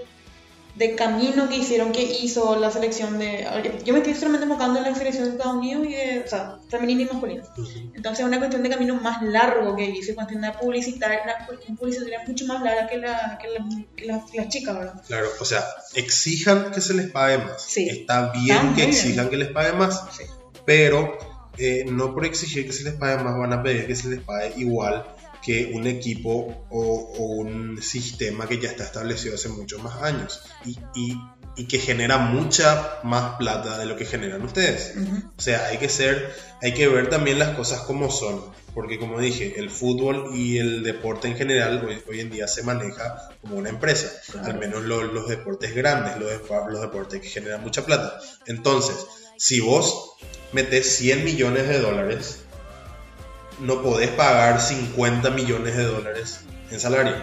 [0.75, 3.47] de camino que hicieron, que hizo la selección de...
[3.85, 6.57] Yo me estoy solamente enfocando en la selección de Estados Unidos y de, o sea,
[6.69, 7.43] femenina y masculina.
[7.93, 11.47] Entonces es una cuestión de camino más largo que hizo, cuestión de publicitar, una
[11.77, 13.65] publicitaria mucho más larga que, la, que, la-
[13.95, 15.01] que la- que las chicas, ¿verdad?
[15.07, 15.63] Claro, o sea,
[15.93, 17.61] exijan que se les pague más.
[17.61, 17.87] Sí.
[17.89, 18.89] Está bien Está que bien.
[18.89, 20.23] exijan que les pague más, Sí.
[20.65, 21.17] pero
[21.57, 24.19] eh, no por exigir que se les pague más van a pedir que se les
[24.19, 25.05] pague igual
[25.45, 30.41] que un equipo o, o un sistema que ya está establecido hace muchos más años
[30.65, 31.17] y, y-
[31.57, 34.93] y que genera mucha más plata de lo que generan ustedes.
[35.37, 38.43] O sea, hay que ser, hay que ver también las cosas como son,
[38.73, 42.61] porque como dije, el fútbol y el deporte en general hoy, hoy en día se
[42.63, 44.47] maneja como una empresa, Claro.
[44.51, 46.29] al menos lo- los deportes grandes, los,
[46.69, 48.19] los deportes que generan mucha plata.
[48.47, 48.97] Entonces,
[49.37, 50.11] si vos
[50.51, 52.39] metes 100 millones de dólares,
[53.59, 56.41] no podés pagar 50 millones de dólares
[56.71, 57.15] en salario.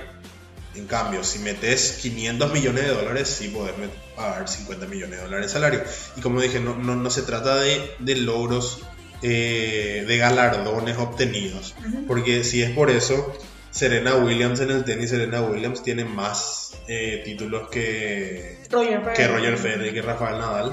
[0.75, 3.75] En cambio, si metes 500 millones de dólares, sí podés
[4.17, 5.83] pagar 50 millones de dólares de salario.
[6.17, 8.81] Y como dije, no, no, no se trata de, de logros,
[9.23, 11.75] eh, de galardones obtenidos.
[12.09, 13.37] Porque si es por eso,
[13.71, 19.59] Serena Williams en el tenis, Serena Williams tiene más eh, títulos que, Roger que Roger
[19.59, 20.73] Federer y que Rafael Nadal.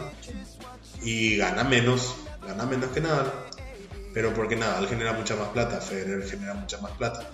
[1.01, 3.31] Y gana menos, gana menos que Nadal.
[4.19, 7.29] Pero porque Nadal genera mucha más plata, Federer genera mucha más plata.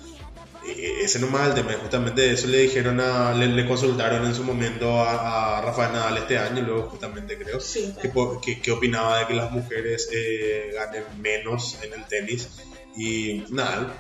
[1.02, 4.44] Ese no es el tema, justamente eso le dijeron a, le, le consultaron en su
[4.44, 8.12] momento a, a Rafael Nadal este año, luego justamente creo, Sí, que,
[8.44, 12.50] que- que opinaba de que las mujeres eh, ganen menos en el tenis.
[12.96, 13.92] Y Nadal,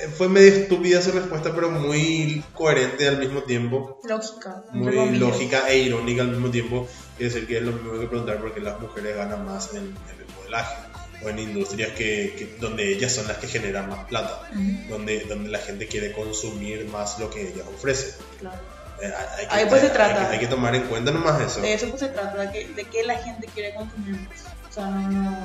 [0.00, 4.62] eh, fue medio estúpida su respuesta, pero muy coherente al mismo tiempo Lógica.
[4.72, 5.18] muy comillas.
[5.18, 6.86] lógica e irónica al mismo tiempo.
[7.18, 9.78] Es decir, que es lo mismo que preguntar por qué las mujeres ganan más en,
[9.86, 10.76] en el modelaje
[11.24, 15.20] o en industrias que, que- donde ellas son las que generan más plata, Ujú, donde,
[15.20, 18.14] donde la gente quiere consumir más lo que ellas ofrecen.
[18.40, 18.56] claro.
[19.00, 20.20] Eh, hay, que, Ahí pues se hay- trata.
[20.20, 21.60] hay que- hay que tomar en cuenta nomás eso.
[21.60, 24.38] De eso pues se trata, de que, de que la gente quiere consumir más.
[24.70, 25.36] O sea, no, no,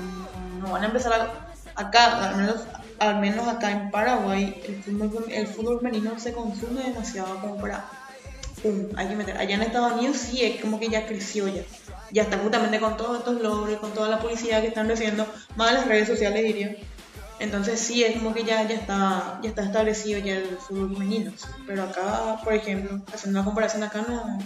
[0.61, 2.55] no- van a empezar a- acá, al menos,
[2.99, 7.89] al menos acá en Paraguay, el fútbol, el fútbol femenino se consume demasiado como para,
[8.61, 9.37] pum, hay que meter.
[9.37, 11.63] Allá en Estados Unidos sí es como que ya creció ya.
[12.11, 15.73] Ya está justamente con todos estos logros, con toda la publicidad que están recibiendo, más
[15.73, 16.75] las redes sociales diría.
[17.39, 21.31] Entonces sí, es como que ya, ya, está, ya está establecido ya el fútbol femenino.
[21.67, 24.39] Pero acá, por ejemplo, haciendo una comparación acá no,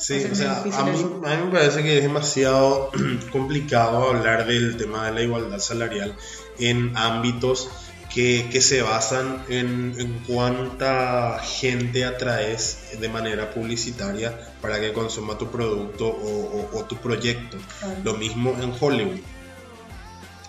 [0.00, 2.90] Sí, o sea, a mí, a mí me parece que es demasiado
[3.32, 6.16] complicado hablar del tema de la igualdad salarial
[6.58, 7.68] en ámbitos
[8.12, 15.36] que, que se basan en, en cuánta gente atraes de manera publicitaria para que consuma
[15.38, 17.56] tu producto o, o- o tu proyecto.
[17.80, 18.00] Claro.
[18.04, 19.20] Lo mismo en Hollywood.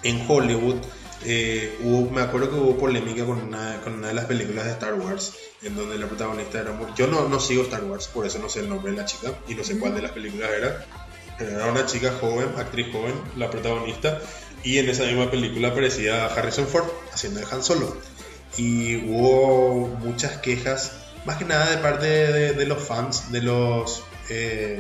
[0.03, 0.78] En Hollywood
[1.24, 4.72] eh, hubo, me acuerdo que hubo polémica con una, con una de las películas de
[4.72, 6.88] Star Wars, en donde la protagonista era muy...
[6.95, 9.32] Yo no, no sigo Star Wars, por eso no sé el nombre de la chica
[9.47, 10.84] y no sé cuál de las películas era.
[11.38, 14.20] Pero Era una chica joven, actriz joven, la protagonista,
[14.64, 17.95] y en esa misma película aparecía Harrison Ford haciendo de Han Solo.
[18.57, 20.93] Y hubo muchas quejas,
[21.26, 24.80] más que nada de parte de, de los fans, de los eh,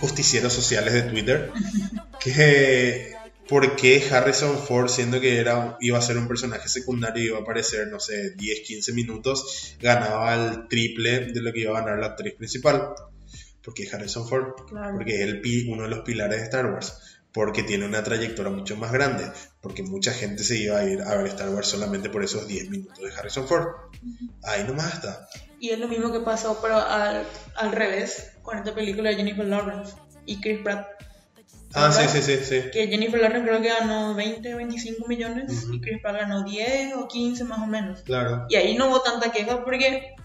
[0.00, 1.50] justicieros sociales de Twitter,
[2.20, 3.14] que
[3.48, 7.38] por qué Harrison Ford, siendo que era, iba a ser un personaje secundario y iba
[7.38, 11.82] a aparecer, no sé, 10, 15 minutos, ganaba el triple de lo que iba a
[11.82, 12.88] ganar la actriz principal.
[13.64, 14.94] Porque Harrison Ford, Claro.
[14.96, 18.76] porque es el, uno de los pilares de Star Wars, porque tiene una trayectoria mucho
[18.76, 19.24] más grande,
[19.60, 22.70] porque mucha gente se iba a ir a ver Star Wars solamente por esos 10
[22.70, 23.66] minutos de Harrison Ford.
[24.42, 25.28] Ahí nomás está.
[25.62, 27.22] Y es lo mismo que pasó, pero al,
[27.54, 29.94] al revés, con esta película de Jennifer Lawrence
[30.26, 30.88] y Chris Pratt.
[31.72, 32.62] Ah, sí, sí, sí, sí.
[32.72, 36.94] Que Jennifer Lawrence creo que ganó 20 o 25 millones y Chris Pratt ganó 10
[36.96, 38.00] o 15 más o menos.
[38.02, 40.16] Claro, Y ahí no hubo tanta queja porque,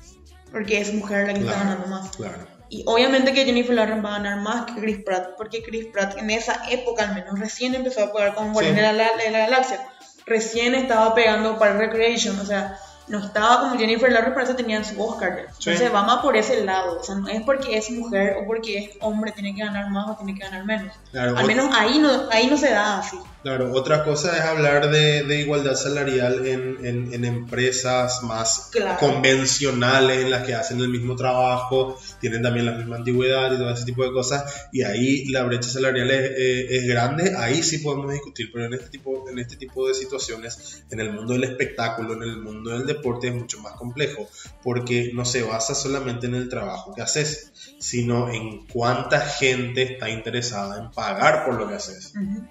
[0.51, 2.09] porque es mujer la que está ganando más.
[2.17, 2.47] claro.
[2.69, 6.17] Y obviamente que Jennifer Lawrence va a ganar más que Chris Pratt, porque Chris Pratt
[6.17, 9.39] en esa época al menos recién empezó a pegar con Guardianes de, la, de la
[9.39, 9.87] Galaxia.
[10.25, 14.83] Recién estaba pegando para Recreation, o sea, no estaba como Jennifer Lawrence, pero eso tenían
[14.85, 15.47] su Oscar.
[15.59, 15.69] Sí.
[15.71, 18.77] Entonces va más por ese lado, o sea, no es porque es mujer o porque
[18.77, 20.93] es hombre tiene que ganar más o tiene que ganar menos.
[21.11, 23.17] Claro, Al menos ahí no, ahí no se da así.
[23.43, 28.99] Claro, otra cosa es hablar de, de igualdad salarial en, en- en empresas más Claro.
[28.99, 33.69] convencionales, en las que hacen el mismo trabajo, tienen también la misma antigüedad y todo
[33.71, 37.77] ese tipo de cosas, y ahí la brecha salarial es, eh, es grande, ahí sí
[37.77, 41.45] podemos discutir, pero en este, tipo, en este tipo de situaciones, en el mundo del
[41.45, 42.96] espectáculo, en el mundo del deporte,
[43.27, 44.27] es mucho más complejo,
[44.63, 50.09] porque no se basa solamente en el trabajo que haces, sino en cuánta gente está
[50.09, 52.47] interesada en pagar por lo que haces Ujú.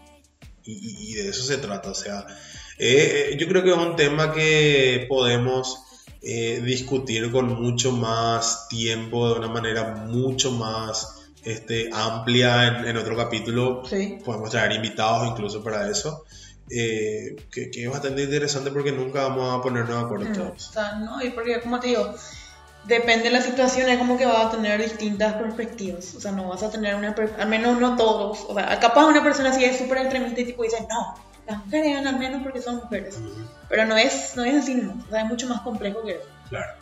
[0.65, 1.91] y, y- y de eso se trata.
[1.91, 2.27] O sea,
[2.79, 5.79] eh, eh, yo creo que es un tema que podemos
[6.23, 12.97] eh, discutir con mucho más tiempo, de una manera mucho más este, amplia en, en
[12.97, 13.83] otro capítulo.
[13.89, 14.19] Sí.
[14.25, 16.25] Podemos traer invitados incluso para eso.
[16.71, 20.73] Eh, que, que es bastante interesante porque nunca vamos a ponernos de acuerdo todos.
[21.01, 22.15] no, y porque como te digo,
[22.87, 26.15] depende de la situación, es como que vas a tener distintas perspectivas.
[26.15, 28.45] O sea, no vas a tener una, al menos no todos.
[28.49, 31.15] O sea, capaz una persona así es súper extremista y tipo dice, no,
[31.47, 33.19] las mujeres ganan al menos porque son mujeres.
[33.69, 35.07] Pero no es, no es así nomás.
[35.07, 36.29] O sea, es mucho más complejo que eso.
[36.49, 36.73] Claro.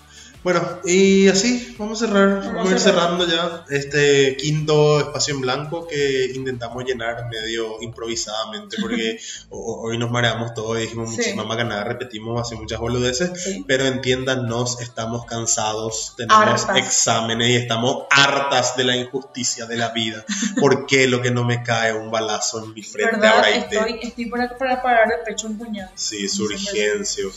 [0.44, 5.34] Bueno, y así vamos a cerrar, vamos, Vamos a ir cerrando ya este quinto espacio
[5.34, 9.18] en blanco que intentamos llenar medio improvisadamente porque
[9.48, 11.16] ho- hoy nos mareamos todos y dijimos Sí.
[11.16, 13.64] muchísimas nada, repetimos así muchas boludeces, Sí.
[13.66, 16.76] pero entiéndanos, estamos cansados, tenemos Hartas.
[16.76, 20.26] exámenes y estamos hartas de la injusticia de la vida.
[20.60, 23.36] ¿Por qué lo que no me cae un balazo en mi frente ¿Verdad?
[23.36, 25.90] ahora y te- Estoy, estoy para, para parar el pecho un puñado.
[25.94, 27.32] Sí, es Sí, urgencio.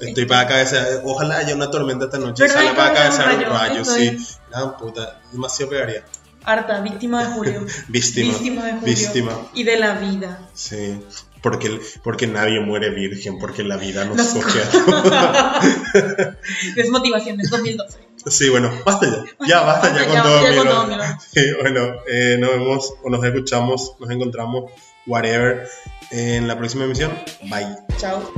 [0.00, 0.86] Estoy para cabeza.
[1.04, 2.48] Ojalá haya una tormenta esta noche.
[2.48, 4.16] Sale para cabeza un rayo, sí.
[4.50, 6.04] La puta, demasiado pegaría.
[6.44, 7.66] Harta, víctima de Julio.
[7.88, 8.32] Víctima.
[8.32, 8.84] Víctima de Julio.
[8.84, 9.32] Víctima.
[9.54, 10.48] Y de la vida.
[10.54, 10.98] Sí.
[11.42, 14.60] Porque, porque nadie muere virgen, porque la vida nos coge.
[16.76, 17.98] Desmotivación del 2012.
[18.26, 19.46] sí, bueno, basta ya.
[19.46, 21.04] Ya, basta ya con Ya, todo, ya con todo.
[21.32, 24.70] Sí, bueno, eh, nos vemos o nos escuchamos, nos encontramos,
[25.06, 25.66] whatever,
[26.10, 27.10] en la próxima emisión.
[27.42, 27.76] Bye.
[27.96, 28.30] Chao.